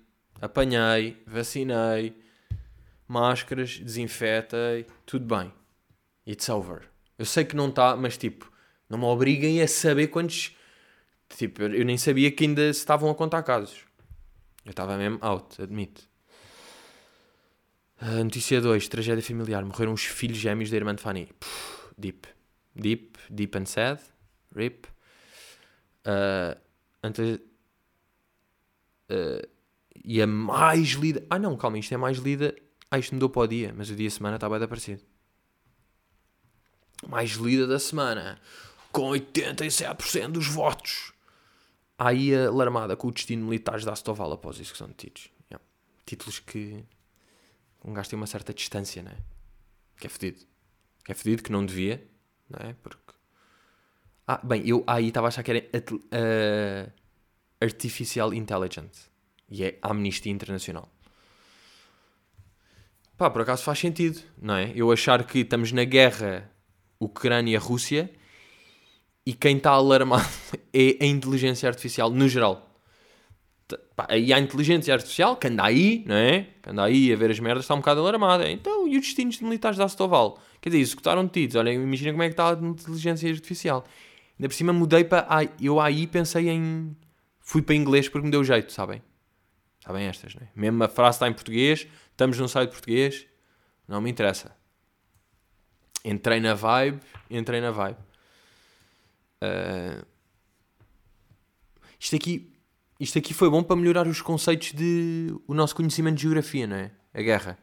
apanhei, 0.42 1.22
vacinei 1.26 2.16
máscaras, 3.10 3.80
desinfetei, 3.80 4.86
tudo 5.06 5.26
bem. 5.26 5.52
It's 6.26 6.48
over. 6.48 6.88
Eu 7.18 7.26
sei 7.26 7.44
que 7.44 7.56
não 7.56 7.70
está, 7.70 7.96
mas 7.96 8.16
tipo, 8.16 8.50
não 8.88 9.00
me 9.00 9.06
obriguem 9.06 9.62
a 9.62 9.68
saber 9.68 10.08
quantos. 10.08 10.56
Tipo, 11.28 11.64
eu 11.64 11.84
nem 11.84 11.98
sabia 11.98 12.32
que 12.32 12.46
ainda 12.46 12.72
se 12.72 12.80
estavam 12.80 13.10
a 13.10 13.16
contar 13.16 13.42
casos. 13.44 13.84
Eu 14.64 14.70
estava 14.70 14.96
mesmo 14.98 15.18
out, 15.22 15.62
admito. 15.62 16.08
Uh, 18.02 18.24
notícia 18.24 18.62
2, 18.62 18.88
tragédia 18.88 19.24
familiar. 19.24 19.66
Morreram 19.66 19.94
os 19.94 20.06
filhos 20.06 20.38
gêmeos 20.38 20.70
da 20.70 20.78
irmã 20.78 20.96
de 20.96 21.02
Fanny. 21.02 21.30
Puff, 21.40 21.94
deep. 21.98 22.28
Deep, 22.80 23.18
deep 23.30 23.58
and 23.58 23.66
sad. 23.66 24.02
Rip. 24.56 24.88
Uh, 26.06 26.60
antes, 27.04 27.40
uh, 29.12 29.48
e 30.04 30.22
a 30.22 30.28
mais 30.28 30.90
lida. 30.90 31.26
Ah, 31.30 31.38
não, 31.38 31.58
calma, 31.58 31.78
isto 31.78 31.94
é 31.94 31.98
mais 31.98 32.18
lida 32.18 32.56
ah, 32.92 32.98
isto 32.98 33.14
mudou 33.14 33.30
para 33.30 33.44
o 33.44 33.48
dia, 33.48 33.74
mas 33.76 33.90
o 33.90 33.96
dia 33.96 34.10
semana 34.10 34.36
está 34.36 34.50
bem 34.50 34.62
aparecido. 34.62 35.04
Mais 37.08 37.32
lida 37.32 37.68
da 37.68 37.78
semana, 37.78 38.42
com 38.92 39.12
87% 39.12 40.32
dos 40.32 40.48
votos. 40.48 41.14
Aí 41.98 42.36
alarmada 42.36 42.96
com 42.96 43.08
o 43.08 43.12
destino 43.12 43.46
militares 43.46 43.86
da 43.86 43.94
Astoval 43.94 44.32
após 44.32 44.58
isso 44.58 44.72
que 44.72 44.78
são 44.78 44.88
detidos. 44.88 45.30
Yeah. 45.52 45.64
Títulos 46.06 46.40
que 46.40 46.84
um 47.84 47.94
gajo 47.94 48.10
tem 48.10 48.18
uma 48.18 48.28
certa 48.28 48.54
distância, 48.54 49.04
né? 49.04 49.18
Que 49.98 50.08
é 50.08 50.10
fedido. 50.10 50.46
Que 51.04 51.12
é 51.12 51.16
fedido, 51.16 51.44
que 51.44 51.52
não 51.52 51.66
devia, 51.66 52.06
não 52.50 52.70
é? 52.70 52.76
Porque. 52.82 53.14
Ah, 54.28 54.40
bem, 54.44 54.68
eu 54.68 54.84
aí 54.86 55.08
estava 55.08 55.28
a 55.28 55.30
achar 55.30 55.44
que 55.44 55.52
era 55.52 55.60
uh, 55.60 56.92
Artificial 57.62 58.34
Intelligence. 58.34 59.10
E 59.50 59.64
é 59.64 59.80
Amnistia 59.82 60.32
Internacional. 60.32 60.90
Pá, 63.18 63.30
por 63.30 63.42
acaso 63.42 63.64
faz 63.64 63.80
sentido, 63.80 64.22
não 64.42 64.56
é? 64.56 64.72
Eu 64.76 64.92
achar 64.92 65.24
que 65.26 65.40
estamos 65.40 65.72
na 65.72 65.84
guerra 65.84 66.50
Ucrânia-Rússia 67.00 68.10
e 69.26 69.34
quem 69.34 69.58
está 69.58 69.72
alarmado 69.72 70.30
é 70.74 71.04
a 71.04 71.06
inteligência 71.06 71.68
artificial 71.68 72.10
no 72.10 72.30
geral. 72.30 72.70
Pá, 73.96 74.08
aí 74.10 74.32
a 74.32 74.40
inteligência 74.40 74.94
artificial 74.94 75.36
que 75.36 75.48
anda 75.48 75.66
aí, 75.66 76.04
não 76.08 76.16
é? 76.16 76.48
Que 76.62 76.70
anda 76.70 76.84
aí 76.84 77.12
a 77.12 77.16
ver 77.16 77.30
as 77.30 77.40
merdas, 77.40 77.66
está 77.66 77.76
um 77.76 77.80
bocado 77.80 78.00
alarmada. 78.00 78.50
Então, 78.50 78.88
e 78.88 78.98
os 78.98 79.06
destinos 79.06 79.36
de 79.38 79.44
militares 79.44 79.78
da 79.78 79.86
Astoval? 79.86 80.40
Quer 80.62 80.70
dizer, 80.70 80.82
executaram 80.82 81.26
detidos. 81.26 81.56
Olha, 81.56 81.72
imagina 81.72 82.12
como 82.12 82.24
é 82.24 82.28
que 82.28 82.34
está 82.34 82.50
a 82.50 82.54
inteligência 82.54 83.30
artificial. 83.30 83.86
Ainda 84.38 84.48
por 84.48 84.54
cima 84.54 84.74
mudei 84.74 85.04
para. 85.04 85.28
eu 85.60 85.80
aí 85.80 86.08
pensei 86.08 86.50
em. 86.50 86.96
Fui 87.40 87.62
para 87.62 87.76
inglês 87.76 88.08
porque 88.08 88.26
me 88.26 88.32
deu 88.32 88.44
jeito, 88.44 88.72
sabem? 88.72 89.02
Sabem 89.84 90.06
estas, 90.06 90.36
não 90.36 90.44
é? 90.44 90.50
Mesmo 90.56 90.84
a 90.84 90.88
frase 90.88 91.16
está 91.16 91.28
em 91.28 91.34
português, 91.34 91.88
estamos 92.12 92.38
num 92.38 92.48
site 92.48 92.70
português, 92.70 93.26
não 93.88 94.02
me 94.02 94.10
interessa. 94.10 94.56
Entrei 96.06 96.40
na 96.40 96.54
vibe, 96.54 97.00
entrei 97.30 97.60
na 97.60 97.72
vibe. 97.72 97.98
Uh... 99.44 100.06
Isto 102.00 102.16
aqui, 102.16 102.54
isto 103.00 103.18
aqui 103.18 103.34
foi 103.34 103.50
bom 103.50 103.62
para 103.62 103.76
melhorar 103.76 104.08
os 104.08 104.22
conceitos 104.22 104.72
de 104.74 105.34
o 105.48 105.54
nosso 105.54 105.76
conhecimento 105.76 106.16
de 106.16 106.24
geografia, 106.24 106.68
não 106.68 106.78
é? 106.78 106.92
A 107.14 107.22
guerra. 107.22 107.58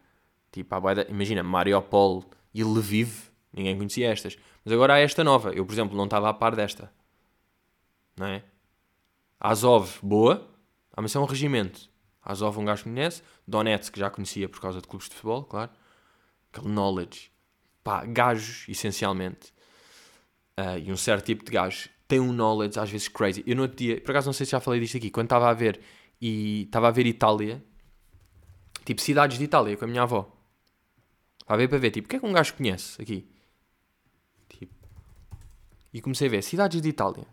Tipo, 0.52 0.74
imagina, 1.08 1.42
Mariupol 1.42 2.24
e 2.56 2.64
Lviv, 2.64 3.30
ninguém 3.52 3.76
conhecia 3.76 4.10
estas. 4.10 4.38
Mas 4.64 4.72
agora 4.72 4.94
há 4.94 4.98
esta 4.98 5.22
nova. 5.22 5.52
Eu, 5.52 5.66
por 5.66 5.72
exemplo, 5.72 5.96
não 5.96 6.04
estava 6.04 6.28
a 6.30 6.34
par 6.34 6.56
desta. 6.56 6.90
Não 8.16 8.26
é? 8.26 8.42
Azov, 9.38 9.98
boa. 10.02 10.48
Ah, 10.96 11.02
mas 11.02 11.14
é 11.14 11.18
um 11.18 11.24
regimento. 11.24 11.90
Azov 12.22 12.58
um 12.58 12.64
gajo 12.64 12.84
que 12.84 12.90
conhece, 12.90 13.22
Donetsk 13.46 13.92
que 13.92 14.00
já 14.00 14.10
conhecia 14.10 14.48
por 14.48 14.60
causa 14.60 14.80
de 14.80 14.88
clubes 14.88 15.08
de 15.08 15.14
futebol, 15.14 15.44
claro. 15.44 15.70
Aquele 16.52 16.72
knowledge. 16.72 17.30
Pá, 17.84 18.04
gajos, 18.04 18.66
essencialmente. 18.68 19.52
Uh, 20.58 20.78
e 20.82 20.90
um 20.90 20.96
certo 20.96 21.26
tipo 21.26 21.44
de 21.44 21.52
gajo 21.52 21.90
tem 22.08 22.18
um 22.18 22.32
knowledge 22.32 22.78
às 22.78 22.90
vezes 22.90 23.08
crazy. 23.08 23.44
Eu 23.46 23.54
no 23.54 23.62
outro 23.62 23.76
dia, 23.76 24.00
por 24.00 24.10
acaso 24.12 24.26
não 24.26 24.32
sei 24.32 24.46
se 24.46 24.52
já 24.52 24.60
falei 24.60 24.80
disto 24.80 24.96
aqui, 24.96 25.10
quando 25.10 25.26
estava 25.26 25.50
a 25.50 25.52
ver 25.52 25.80
e 26.20 26.62
estava 26.62 26.88
a 26.88 26.90
ver 26.90 27.06
Itália, 27.06 27.62
tipo 28.84 29.00
cidades 29.00 29.38
de 29.38 29.44
Itália 29.44 29.76
com 29.76 29.84
a 29.84 29.88
minha 29.88 30.02
avó. 30.02 30.35
A 31.46 31.56
ver 31.56 31.68
para 31.68 31.78
ver, 31.78 31.90
tipo, 31.90 32.06
o 32.06 32.08
que 32.08 32.16
é 32.16 32.18
que 32.18 32.26
um 32.26 32.32
gajo 32.32 32.54
conhece 32.54 33.00
aqui? 33.00 33.28
Tipo, 34.48 34.74
e 35.92 36.00
comecei 36.00 36.26
a 36.28 36.30
ver 36.30 36.42
cidades 36.42 36.80
de 36.80 36.88
Itália. 36.88 37.26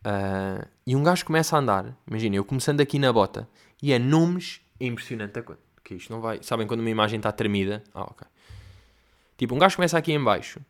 Uh, 0.00 0.66
e 0.86 0.96
um 0.96 1.02
gajo 1.02 1.24
começa 1.26 1.56
a 1.56 1.58
andar, 1.58 1.94
imagina, 2.06 2.36
eu 2.36 2.44
começando 2.44 2.80
aqui 2.80 2.98
na 2.98 3.12
bota, 3.12 3.46
e 3.82 3.92
é 3.92 3.98
nomes, 3.98 4.60
é 4.78 4.86
impressionante 4.86 5.38
a. 5.38 5.44
Que 5.84 5.94
isto 5.94 6.10
não 6.12 6.20
vai. 6.20 6.42
Sabem 6.42 6.66
quando 6.66 6.80
uma 6.80 6.90
imagem 6.90 7.18
está 7.18 7.32
tremida? 7.32 7.82
Ah, 7.92 8.04
ok. 8.04 8.26
Tipo, 9.36 9.54
um 9.54 9.58
gajo 9.58 9.76
começa 9.76 9.98
aqui 9.98 10.12
em 10.12 10.22
baixo, 10.22 10.60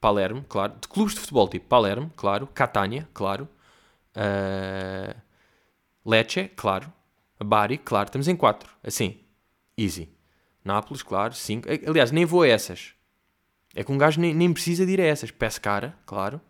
Palermo, 0.00 0.44
claro, 0.48 0.74
de 0.80 0.88
clubes 0.88 1.14
de 1.14 1.20
futebol, 1.20 1.48
tipo 1.48 1.66
Palermo, 1.66 2.10
claro, 2.16 2.46
Catania, 2.48 3.08
claro, 3.12 3.48
uh, 4.16 5.20
Lecce, 6.04 6.48
claro, 6.56 6.92
Bari, 7.38 7.78
claro, 7.78 8.06
estamos 8.06 8.28
em 8.28 8.36
4, 8.36 8.70
assim, 8.82 9.20
easy. 9.76 10.08
Nápoles, 10.64 11.02
claro, 11.02 11.34
5. 11.34 11.68
Aliás, 11.86 12.10
nem 12.10 12.24
vou 12.24 12.42
a 12.42 12.48
essas. 12.48 12.92
É 13.74 13.84
que 13.84 13.92
um 13.92 13.98
gajo 13.98 14.20
nem, 14.20 14.34
nem 14.34 14.52
precisa 14.52 14.84
de 14.84 14.92
ir 14.92 15.00
a 15.00 15.04
essas. 15.04 15.30
Pescara, 15.30 15.96
claro. 16.04 16.40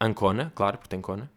Ancona, 0.00 0.52
claro, 0.54 0.78
porque 0.78 0.90
tem 0.90 1.00
Cona, 1.00 1.30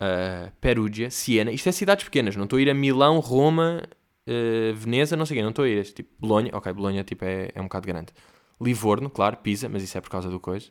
uh, 0.00 0.52
Perugia, 0.60 1.10
Siena. 1.10 1.52
Isto 1.52 1.68
é 1.68 1.72
cidades 1.72 2.04
pequenas, 2.04 2.34
não 2.36 2.44
estou 2.44 2.58
a 2.58 2.62
ir 2.62 2.68
a 2.68 2.74
Milão, 2.74 3.20
Roma, 3.20 3.82
uh, 4.26 4.74
Veneza, 4.74 5.16
não 5.16 5.24
sei 5.24 5.36
o 5.36 5.38
quê, 5.38 5.42
não 5.42 5.50
estou 5.50 5.64
a 5.64 5.68
ir. 5.68 5.78
Este, 5.78 5.94
tipo, 5.94 6.10
Bolonha, 6.18 6.50
ok, 6.52 6.72
Bolonha 6.72 7.04
tipo, 7.04 7.24
é, 7.24 7.50
é 7.54 7.60
um 7.60 7.64
bocado 7.64 7.86
grande. 7.86 8.12
Livorno, 8.60 9.08
claro, 9.08 9.36
Pisa, 9.38 9.68
mas 9.68 9.82
isso 9.82 9.96
é 9.96 10.00
por 10.00 10.10
causa 10.10 10.28
do 10.28 10.40
coisa. 10.40 10.68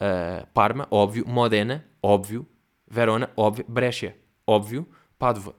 Uh, 0.00 0.46
Parma, 0.52 0.86
óbvio. 0.90 1.24
Modena, 1.26 1.84
óbvio. 2.02 2.46
Verona, 2.88 3.30
óbvio. 3.36 3.64
Brescia, 3.68 4.16
óbvio. 4.46 4.86
Padova, 5.18 5.54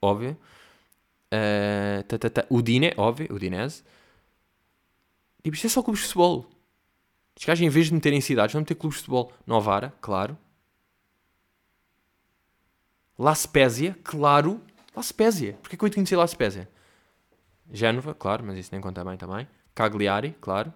óbvio. 0.00 0.36
Uh, 1.32 2.18
ta, 2.18 2.46
Udine, 2.50 2.92
óbvio. 2.96 3.32
Udinese. 3.32 3.82
Tipo, 5.42 5.54
isto 5.54 5.66
é 5.66 5.70
só 5.70 5.82
clubes 5.82 6.02
de 6.02 6.08
futebol. 6.08 6.46
Os 7.38 7.44
gajos, 7.44 7.64
em 7.64 7.68
vez 7.68 7.86
de 7.86 7.94
meterem 7.94 8.20
cidades, 8.20 8.52
vão 8.52 8.60
meter 8.60 8.74
clubes 8.74 8.98
de 8.98 9.04
futebol. 9.04 9.32
Novara, 9.46 9.94
claro. 10.00 10.36
La 13.18 13.34
Spezia, 13.34 13.96
claro. 14.02 14.60
La 14.94 15.02
Spezia. 15.02 15.54
Porquê 15.62 15.76
que 15.76 15.84
eu 15.84 15.90
conheci 15.90 16.16
La 16.16 16.26
Spezia? 16.26 16.68
Génova, 17.72 18.14
claro, 18.14 18.44
mas 18.44 18.58
isso 18.58 18.70
nem 18.72 18.80
conta 18.80 19.04
bem 19.04 19.16
também. 19.16 19.46
Cagliari, 19.74 20.34
claro. 20.40 20.72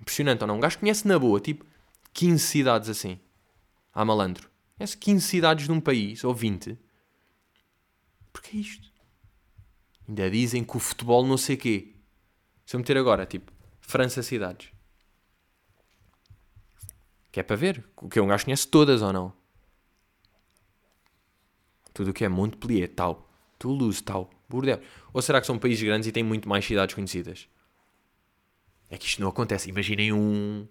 Impressionante 0.00 0.40
ou 0.42 0.48
não? 0.48 0.56
Um 0.56 0.60
gajo 0.60 0.78
conhece 0.78 1.06
na 1.06 1.18
boa, 1.18 1.38
tipo, 1.40 1.64
15 2.12 2.42
cidades 2.42 2.88
assim. 2.88 3.20
Há 3.92 4.04
malandro. 4.04 4.48
Conhece 4.76 4.96
15 4.96 5.26
cidades 5.26 5.68
num 5.68 5.80
país, 5.80 6.24
ou 6.24 6.34
20. 6.34 6.78
Porquê 8.32 8.58
isto? 8.58 8.90
Ainda 10.08 10.30
dizem 10.30 10.64
que 10.64 10.76
o 10.76 10.80
futebol 10.80 11.26
não 11.26 11.36
sei 11.36 11.56
quê. 11.56 11.94
Se 12.66 12.76
eu 12.76 12.80
meter 12.80 12.96
agora, 12.96 13.26
tipo, 13.26 13.52
França 13.80 14.22
cidades. 14.22 14.70
Que 17.32 17.40
é 17.40 17.42
para 17.42 17.56
ver. 17.56 17.84
O 17.96 18.08
que 18.08 18.20
um 18.20 18.26
gajo 18.26 18.44
conhece 18.44 18.66
todas 18.66 19.02
ou 19.02 19.12
não. 19.12 19.32
Tudo 21.92 22.10
o 22.10 22.14
que 22.14 22.24
é 22.24 22.28
Montpellier, 22.28 22.88
tal. 22.88 23.28
Toulouse, 23.58 24.02
tal. 24.02 24.30
Bordeaux. 24.48 24.84
Ou 25.12 25.22
será 25.22 25.40
que 25.40 25.46
são 25.46 25.58
países 25.58 25.82
grandes 25.82 26.08
e 26.08 26.12
têm 26.12 26.24
muito 26.24 26.48
mais 26.48 26.64
cidades 26.64 26.94
conhecidas? 26.94 27.48
É 28.88 28.98
que 28.98 29.06
isto 29.06 29.20
não 29.20 29.28
acontece. 29.28 29.68
Imaginem 29.68 30.12
um. 30.12 30.66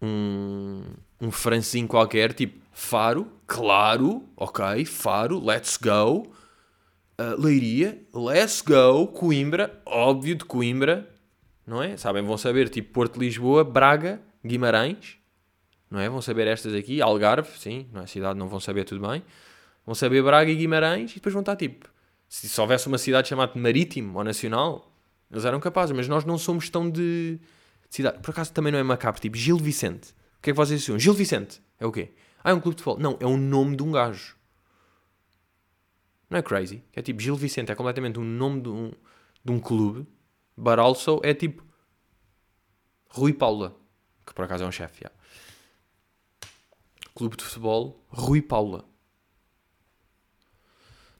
Um. 0.00 0.82
Um 1.20 1.30
francesinho 1.32 1.88
qualquer, 1.88 2.32
tipo 2.32 2.60
Faro, 2.72 3.26
claro, 3.44 4.22
ok, 4.36 4.84
Faro, 4.84 5.44
let's 5.44 5.76
go. 5.76 6.32
Uh, 7.20 7.34
Leiria, 7.36 8.00
let's 8.14 8.62
go. 8.62 9.08
Coimbra, 9.08 9.82
óbvio 9.84 10.36
de 10.36 10.44
Coimbra, 10.44 11.12
não 11.66 11.82
é? 11.82 11.96
Sabem, 11.96 12.22
vão 12.22 12.38
saber, 12.38 12.68
tipo 12.68 12.92
Porto 12.92 13.18
Lisboa, 13.18 13.64
Braga, 13.64 14.20
Guimarães, 14.46 15.16
não 15.90 15.98
é? 15.98 16.08
Vão 16.08 16.22
saber 16.22 16.46
estas 16.46 16.72
aqui, 16.72 17.02
Algarve, 17.02 17.50
sim, 17.58 17.88
não 17.92 18.02
é 18.02 18.06
cidade, 18.06 18.38
não 18.38 18.46
vão 18.46 18.60
saber 18.60 18.84
tudo 18.84 19.08
bem. 19.08 19.24
Vão 19.84 19.96
saber 19.96 20.22
Braga 20.22 20.52
e 20.52 20.54
Guimarães 20.54 21.10
e 21.10 21.14
depois 21.16 21.32
vão 21.32 21.40
estar 21.40 21.56
tipo. 21.56 21.88
Se, 22.28 22.48
se 22.48 22.60
houvesse 22.60 22.86
uma 22.86 22.98
cidade 22.98 23.26
chamada 23.26 23.58
Marítimo 23.58 24.18
ou 24.18 24.22
Nacional, 24.22 24.92
eles 25.32 25.44
eram 25.44 25.58
capazes, 25.58 25.96
mas 25.96 26.06
nós 26.06 26.24
não 26.24 26.38
somos 26.38 26.70
tão 26.70 26.88
de 26.88 27.40
cidade. 27.88 28.18
Por 28.20 28.30
acaso 28.30 28.52
também 28.52 28.72
não 28.72 28.78
é 28.78 28.82
macabro, 28.82 29.20
tipo 29.20 29.36
Gil 29.36 29.58
Vicente. 29.58 30.10
O 30.38 30.42
que 30.42 30.50
é 30.50 30.52
que 30.52 30.56
vocês 30.56 30.80
dizem? 30.80 30.98
Gil 30.98 31.14
Vicente 31.14 31.60
é 31.78 31.86
o 31.86 31.92
quê? 31.92 32.12
Ah, 32.42 32.50
é 32.50 32.54
um 32.54 32.60
clube 32.60 32.76
de 32.76 32.82
futebol. 32.82 33.02
Não, 33.02 33.18
é 33.20 33.26
o 33.26 33.36
nome 33.36 33.76
de 33.76 33.82
um 33.82 33.90
gajo. 33.90 34.36
Não 36.30 36.38
é 36.38 36.42
crazy? 36.42 36.84
É 36.92 37.02
tipo 37.02 37.20
Gil 37.20 37.36
Vicente, 37.36 37.72
é 37.72 37.74
completamente 37.74 38.18
um 38.18 38.24
nome 38.24 38.60
de 38.60 38.68
um, 38.68 38.92
de 39.44 39.52
um 39.52 39.58
clube. 39.58 40.06
But 40.56 40.78
also 40.78 41.20
é 41.22 41.32
tipo 41.32 41.64
Rui 43.08 43.32
Paula, 43.32 43.76
que 44.26 44.34
por 44.34 44.44
acaso 44.44 44.64
é 44.64 44.66
um 44.66 44.72
chefe. 44.72 45.04
Yeah. 45.04 45.18
Clube 47.14 47.36
de 47.36 47.44
futebol 47.44 48.04
Rui 48.08 48.42
Paula. 48.42 48.84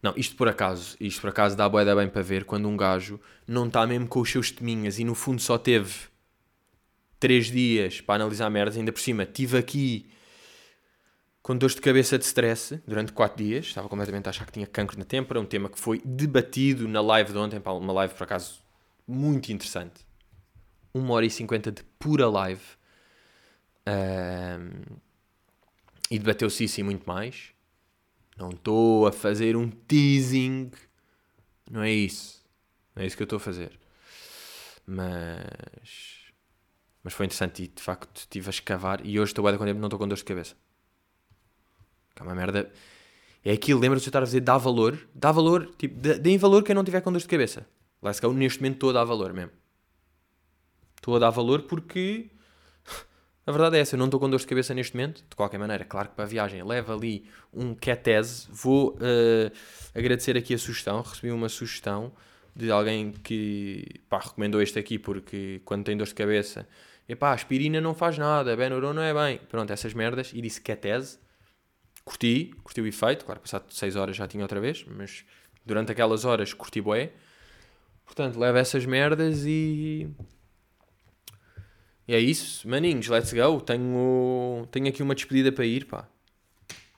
Não, 0.02 0.14
isto 0.16 0.36
por 0.36 0.48
acaso, 0.48 0.96
isto 1.00 1.20
por 1.20 1.30
acaso 1.30 1.56
dá 1.56 1.68
boeda 1.68 1.94
bem 1.96 2.08
para 2.08 2.22
ver 2.22 2.44
quando 2.44 2.68
um 2.68 2.76
gajo 2.76 3.20
não 3.46 3.66
está 3.66 3.84
mesmo 3.86 4.06
com 4.06 4.20
os 4.20 4.30
seus 4.30 4.50
teminhas 4.50 4.98
e 4.98 5.04
no 5.04 5.14
fundo 5.14 5.40
só 5.40 5.58
teve 5.58 6.08
3 7.18 7.46
dias 7.46 8.00
para 8.00 8.16
analisar 8.16 8.48
merdas, 8.50 8.76
ainda 8.76 8.92
por 8.92 9.00
cima, 9.00 9.26
tive 9.26 9.58
aqui 9.58 10.10
com 11.42 11.56
dores 11.56 11.74
de 11.74 11.80
cabeça 11.80 12.18
de 12.18 12.24
stress 12.24 12.80
durante 12.86 13.12
4 13.12 13.42
dias, 13.42 13.66
estava 13.66 13.88
completamente 13.88 14.26
a 14.26 14.30
achar 14.30 14.44
que 14.44 14.52
tinha 14.52 14.66
cancro 14.66 14.98
na 14.98 15.04
têmpora, 15.04 15.40
um 15.40 15.46
tema 15.46 15.68
que 15.68 15.78
foi 15.78 16.00
debatido 16.04 16.86
na 16.86 17.00
live 17.00 17.32
de 17.32 17.38
ontem, 17.38 17.60
uma 17.64 17.92
live 17.92 18.14
por 18.14 18.24
acaso 18.24 18.62
muito 19.06 19.50
interessante. 19.50 20.06
1 20.94 21.10
hora 21.10 21.24
e 21.24 21.30
50 21.30 21.72
de 21.72 21.82
pura 21.98 22.28
live. 22.28 22.62
Um, 23.86 24.96
e 26.10 26.18
debateu-se 26.18 26.64
isso 26.64 26.80
e 26.80 26.82
muito 26.82 27.06
mais. 27.06 27.52
Não 28.36 28.50
estou 28.50 29.06
a 29.06 29.12
fazer 29.12 29.56
um 29.56 29.68
teasing. 29.68 30.70
Não 31.70 31.82
é 31.82 31.90
isso. 31.90 32.44
Não 32.94 33.02
é 33.02 33.06
isso 33.06 33.16
que 33.16 33.22
eu 33.22 33.26
estou 33.26 33.38
a 33.38 33.40
fazer. 33.40 33.78
Mas. 34.86 36.17
Mas 37.02 37.14
foi 37.14 37.26
interessante 37.26 37.62
e 37.62 37.68
de 37.68 37.82
facto 37.82 38.16
estive 38.16 38.48
a 38.48 38.50
escavar. 38.50 39.00
E 39.04 39.18
hoje 39.18 39.30
estou 39.30 39.44
bem 39.44 39.56
com 39.56 39.64
não 39.64 39.86
estou 39.86 39.98
com 39.98 40.08
dor 40.08 40.16
de 40.16 40.24
cabeça. 40.24 40.54
Que 42.14 42.22
é 42.22 42.24
uma 42.24 42.34
merda. 42.34 42.70
É 43.44 43.52
aquilo, 43.52 43.80
lembra-se 43.80 44.04
de 44.04 44.08
eu 44.08 44.10
estar 44.10 44.22
a 44.22 44.24
dizer 44.24 44.40
dá 44.40 44.58
valor. 44.58 44.98
Dá 45.14 45.32
valor, 45.32 45.70
tipo, 45.78 45.96
deem 45.96 46.36
valor 46.38 46.62
quem 46.62 46.74
não 46.74 46.84
tiver 46.84 47.00
com 47.00 47.12
dor 47.12 47.20
de 47.20 47.28
cabeça. 47.28 47.66
Let's 48.02 48.20
go, 48.20 48.32
neste 48.32 48.60
momento 48.60 48.74
estou 48.74 48.90
a 48.90 48.92
dar 48.92 49.04
valor 49.04 49.32
mesmo. 49.32 49.52
Estou 50.96 51.16
a 51.16 51.18
dar 51.18 51.30
valor 51.30 51.62
porque 51.62 52.30
a 53.46 53.50
verdade 53.52 53.76
é 53.76 53.80
essa, 53.80 53.94
eu 53.94 53.98
não 53.98 54.06
estou 54.06 54.20
com 54.20 54.28
dor 54.28 54.40
de 54.40 54.46
cabeça 54.46 54.74
neste 54.74 54.96
momento. 54.96 55.24
De 55.28 55.36
qualquer 55.36 55.58
maneira, 55.58 55.84
claro 55.84 56.08
que 56.08 56.14
para 56.14 56.24
a 56.24 56.28
viagem 56.28 56.62
leva 56.62 56.94
ali 56.94 57.28
um 57.52 57.74
ketese. 57.74 58.48
Vou 58.50 58.94
uh, 58.94 59.52
agradecer 59.94 60.36
aqui 60.36 60.54
a 60.54 60.58
sugestão. 60.58 61.00
Recebi 61.02 61.30
uma 61.30 61.48
sugestão 61.48 62.12
de 62.58 62.72
alguém 62.72 63.12
que 63.12 63.84
pá, 64.08 64.18
recomendou 64.18 64.60
este 64.60 64.80
aqui 64.80 64.98
porque 64.98 65.62
quando 65.64 65.84
tem 65.84 65.96
dor 65.96 66.08
de 66.08 66.14
cabeça, 66.14 66.68
epá, 67.08 67.32
aspirina 67.32 67.80
não 67.80 67.94
faz 67.94 68.18
nada, 68.18 68.56
Benuron 68.56 68.92
não 68.92 69.02
é 69.02 69.14
bem. 69.14 69.38
Pronto, 69.48 69.72
essas 69.72 69.94
merdas. 69.94 70.32
E 70.34 70.42
disse 70.42 70.60
ketese. 70.60 71.18
Curti, 72.04 72.52
curti 72.64 72.80
o 72.80 72.86
efeito. 72.86 73.24
Claro, 73.24 73.40
passado 73.40 73.72
6 73.72 73.94
horas 73.94 74.16
já 74.16 74.26
tinha 74.26 74.42
outra 74.42 74.60
vez, 74.60 74.84
mas 74.88 75.24
durante 75.64 75.92
aquelas 75.92 76.24
horas 76.24 76.52
curti 76.52 76.80
bué. 76.80 77.12
Portanto, 78.04 78.38
leva 78.38 78.58
essas 78.58 78.84
merdas 78.84 79.44
e 79.46 80.10
e 82.08 82.14
é 82.14 82.18
isso, 82.18 82.66
maninhos, 82.66 83.06
let's 83.08 83.32
go. 83.34 83.60
Tenho, 83.60 84.66
tenho 84.72 84.88
aqui 84.88 85.02
uma 85.02 85.14
despedida 85.14 85.52
para 85.52 85.66
ir, 85.66 85.84
pá. 85.84 86.08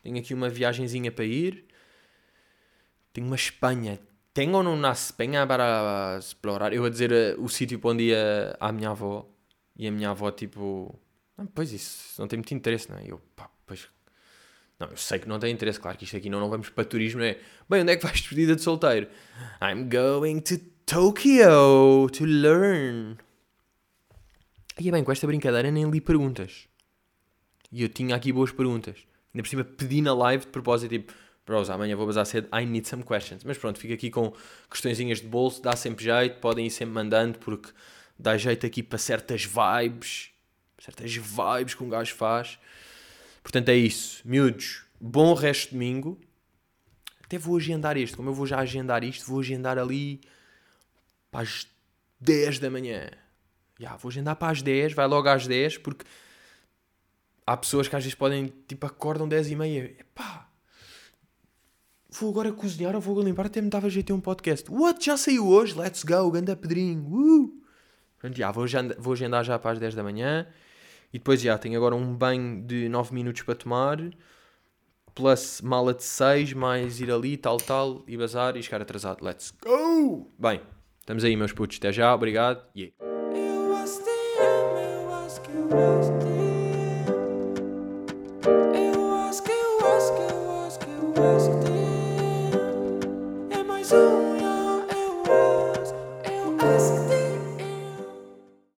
Tenho 0.04 0.16
aqui 0.18 0.32
uma 0.32 0.48
viagenzinha 0.48 1.10
para 1.10 1.24
ir. 1.24 1.64
Tenho 3.12 3.26
uma 3.26 3.36
Espanha. 3.36 3.98
Tenho 4.32 4.60
uma 4.60 4.92
Espanha 4.92 5.46
para 5.46 6.18
explorar. 6.18 6.72
Eu 6.72 6.82
vou 6.82 6.90
dizer 6.90 7.10
uh, 7.12 7.42
o 7.42 7.48
sítio 7.48 7.78
para 7.78 7.90
onde 7.90 8.04
ia 8.04 8.56
a 8.60 8.72
minha 8.72 8.90
avó. 8.90 9.28
E 9.76 9.86
a 9.86 9.90
minha 9.90 10.10
avó, 10.10 10.30
tipo. 10.30 10.98
Ah, 11.36 11.44
pois 11.54 11.72
isso, 11.72 12.20
não 12.20 12.28
tem 12.28 12.38
muito 12.38 12.52
interesse, 12.54 12.90
não 12.90 12.98
é? 12.98 13.04
Eu, 13.06 13.20
pá, 13.34 13.50
pois. 13.66 13.88
Não, 14.78 14.88
eu 14.88 14.96
sei 14.96 15.18
que 15.18 15.28
não 15.28 15.38
tem 15.38 15.52
interesse, 15.52 15.80
claro 15.80 15.98
que 15.98 16.04
isto 16.04 16.16
aqui 16.16 16.30
não, 16.30 16.40
não 16.40 16.48
vamos 16.48 16.70
para 16.70 16.84
turismo, 16.84 17.22
é? 17.22 17.38
Bem, 17.68 17.82
onde 17.82 17.92
é 17.92 17.96
que 17.96 18.02
vais 18.02 18.18
despedida 18.18 18.54
de 18.56 18.62
solteiro? 18.62 19.08
I'm 19.62 19.88
going 19.88 20.40
to 20.40 20.58
Tokyo 20.86 22.08
to 22.10 22.24
learn. 22.24 23.16
E 24.78 24.90
bem, 24.90 25.04
com 25.04 25.12
esta 25.12 25.26
brincadeira 25.26 25.70
nem 25.70 25.90
li 25.90 26.00
perguntas. 26.00 26.68
E 27.70 27.82
eu 27.82 27.88
tinha 27.88 28.16
aqui 28.16 28.32
boas 28.32 28.50
perguntas. 28.50 28.96
Ainda 29.32 29.42
por 29.42 29.48
cima 29.48 29.64
pedi 29.64 30.02
na 30.02 30.14
live 30.14 30.46
de 30.46 30.50
propósito, 30.50 30.90
tipo, 30.90 31.12
bros, 31.50 31.68
amanhã 31.70 31.96
vou 31.96 32.06
bazar 32.06 32.24
cedo, 32.26 32.48
I 32.54 32.64
need 32.64 32.86
some 32.88 33.02
questions. 33.02 33.44
Mas 33.44 33.58
pronto, 33.58 33.78
fico 33.78 33.92
aqui 33.92 34.10
com 34.10 34.32
questõezinhas 34.70 35.20
de 35.20 35.26
bolso, 35.26 35.60
dá 35.60 35.76
sempre 35.76 36.04
jeito, 36.04 36.40
podem 36.40 36.66
ir 36.66 36.70
sempre 36.70 36.94
mandando, 36.94 37.38
porque 37.38 37.70
dá 38.18 38.36
jeito 38.36 38.64
aqui 38.66 38.82
para 38.82 38.98
certas 38.98 39.44
vibes, 39.44 40.30
certas 40.78 41.14
vibes 41.14 41.74
que 41.74 41.82
um 41.82 41.88
gajo 41.88 42.14
faz. 42.14 42.58
Portanto 43.42 43.68
é 43.68 43.74
isso. 43.74 44.22
Miúdos, 44.24 44.84
bom 45.00 45.34
resto 45.34 45.70
de 45.70 45.72
domingo. 45.72 46.20
Até 47.24 47.38
vou 47.38 47.56
agendar 47.56 47.96
isto, 47.96 48.16
como 48.16 48.30
eu 48.30 48.34
vou 48.34 48.46
já 48.46 48.58
agendar 48.58 49.04
isto, 49.04 49.26
vou 49.26 49.40
agendar 49.40 49.78
ali 49.78 50.20
para 51.30 51.42
as 51.42 51.66
10 52.20 52.58
da 52.58 52.70
manhã 52.70 53.08
yeah, 53.80 53.96
vou 53.96 54.10
agendar 54.10 54.36
para 54.36 54.52
as 54.52 54.60
10, 54.60 54.92
vai 54.92 55.06
logo 55.06 55.26
às 55.28 55.46
10, 55.46 55.78
porque 55.78 56.04
há 57.46 57.56
pessoas 57.56 57.88
que 57.88 57.96
às 57.96 58.04
vezes 58.04 58.14
podem, 58.14 58.52
tipo, 58.68 58.86
acordam 58.86 59.26
10 59.26 59.50
e 59.50 59.56
meia, 59.56 59.96
epá, 59.98 60.46
vou 62.10 62.30
agora 62.30 62.52
cozinhar 62.52 62.94
ou 62.94 63.00
vou 63.00 63.20
limpar, 63.22 63.46
até 63.46 63.60
me 63.60 63.70
dava 63.70 63.88
jeito 63.88 64.06
ter 64.06 64.12
um 64.12 64.20
podcast. 64.20 64.70
What? 64.70 65.04
Já 65.04 65.16
saiu 65.16 65.48
hoje? 65.48 65.78
Let's 65.78 66.02
go, 66.02 66.30
ganda 66.30 66.56
Pedrinho, 66.56 67.06
uh! 67.06 67.60
Pronto, 68.18 68.36
já, 68.36 68.50
vou, 68.50 68.64
agendar, 68.64 68.96
vou 68.98 69.12
agendar 69.12 69.44
já 69.44 69.58
para 69.58 69.72
as 69.72 69.78
10 69.78 69.94
da 69.94 70.02
manhã, 70.02 70.46
e 71.12 71.18
depois 71.18 71.40
já, 71.40 71.56
tenho 71.56 71.76
agora 71.76 71.94
um 71.94 72.14
banho 72.14 72.62
de 72.62 72.88
9 72.88 73.14
minutos 73.14 73.42
para 73.42 73.54
tomar, 73.54 73.98
plus 75.14 75.60
mala 75.62 75.94
de 75.94 76.02
6, 76.02 76.52
mais 76.52 77.00
ir 77.00 77.10
ali, 77.10 77.36
tal, 77.36 77.56
tal, 77.56 78.02
e 78.06 78.16
bazar 78.16 78.56
e 78.56 78.62
chegar 78.62 78.82
atrasado. 78.82 79.24
Let's 79.24 79.52
go! 79.62 80.30
Bem, 80.38 80.60
estamos 81.00 81.24
aí, 81.24 81.34
meus 81.36 81.52
putos. 81.52 81.78
Até 81.78 81.92
já, 81.92 82.14
obrigado. 82.14 82.62
Yeah. 82.76 82.94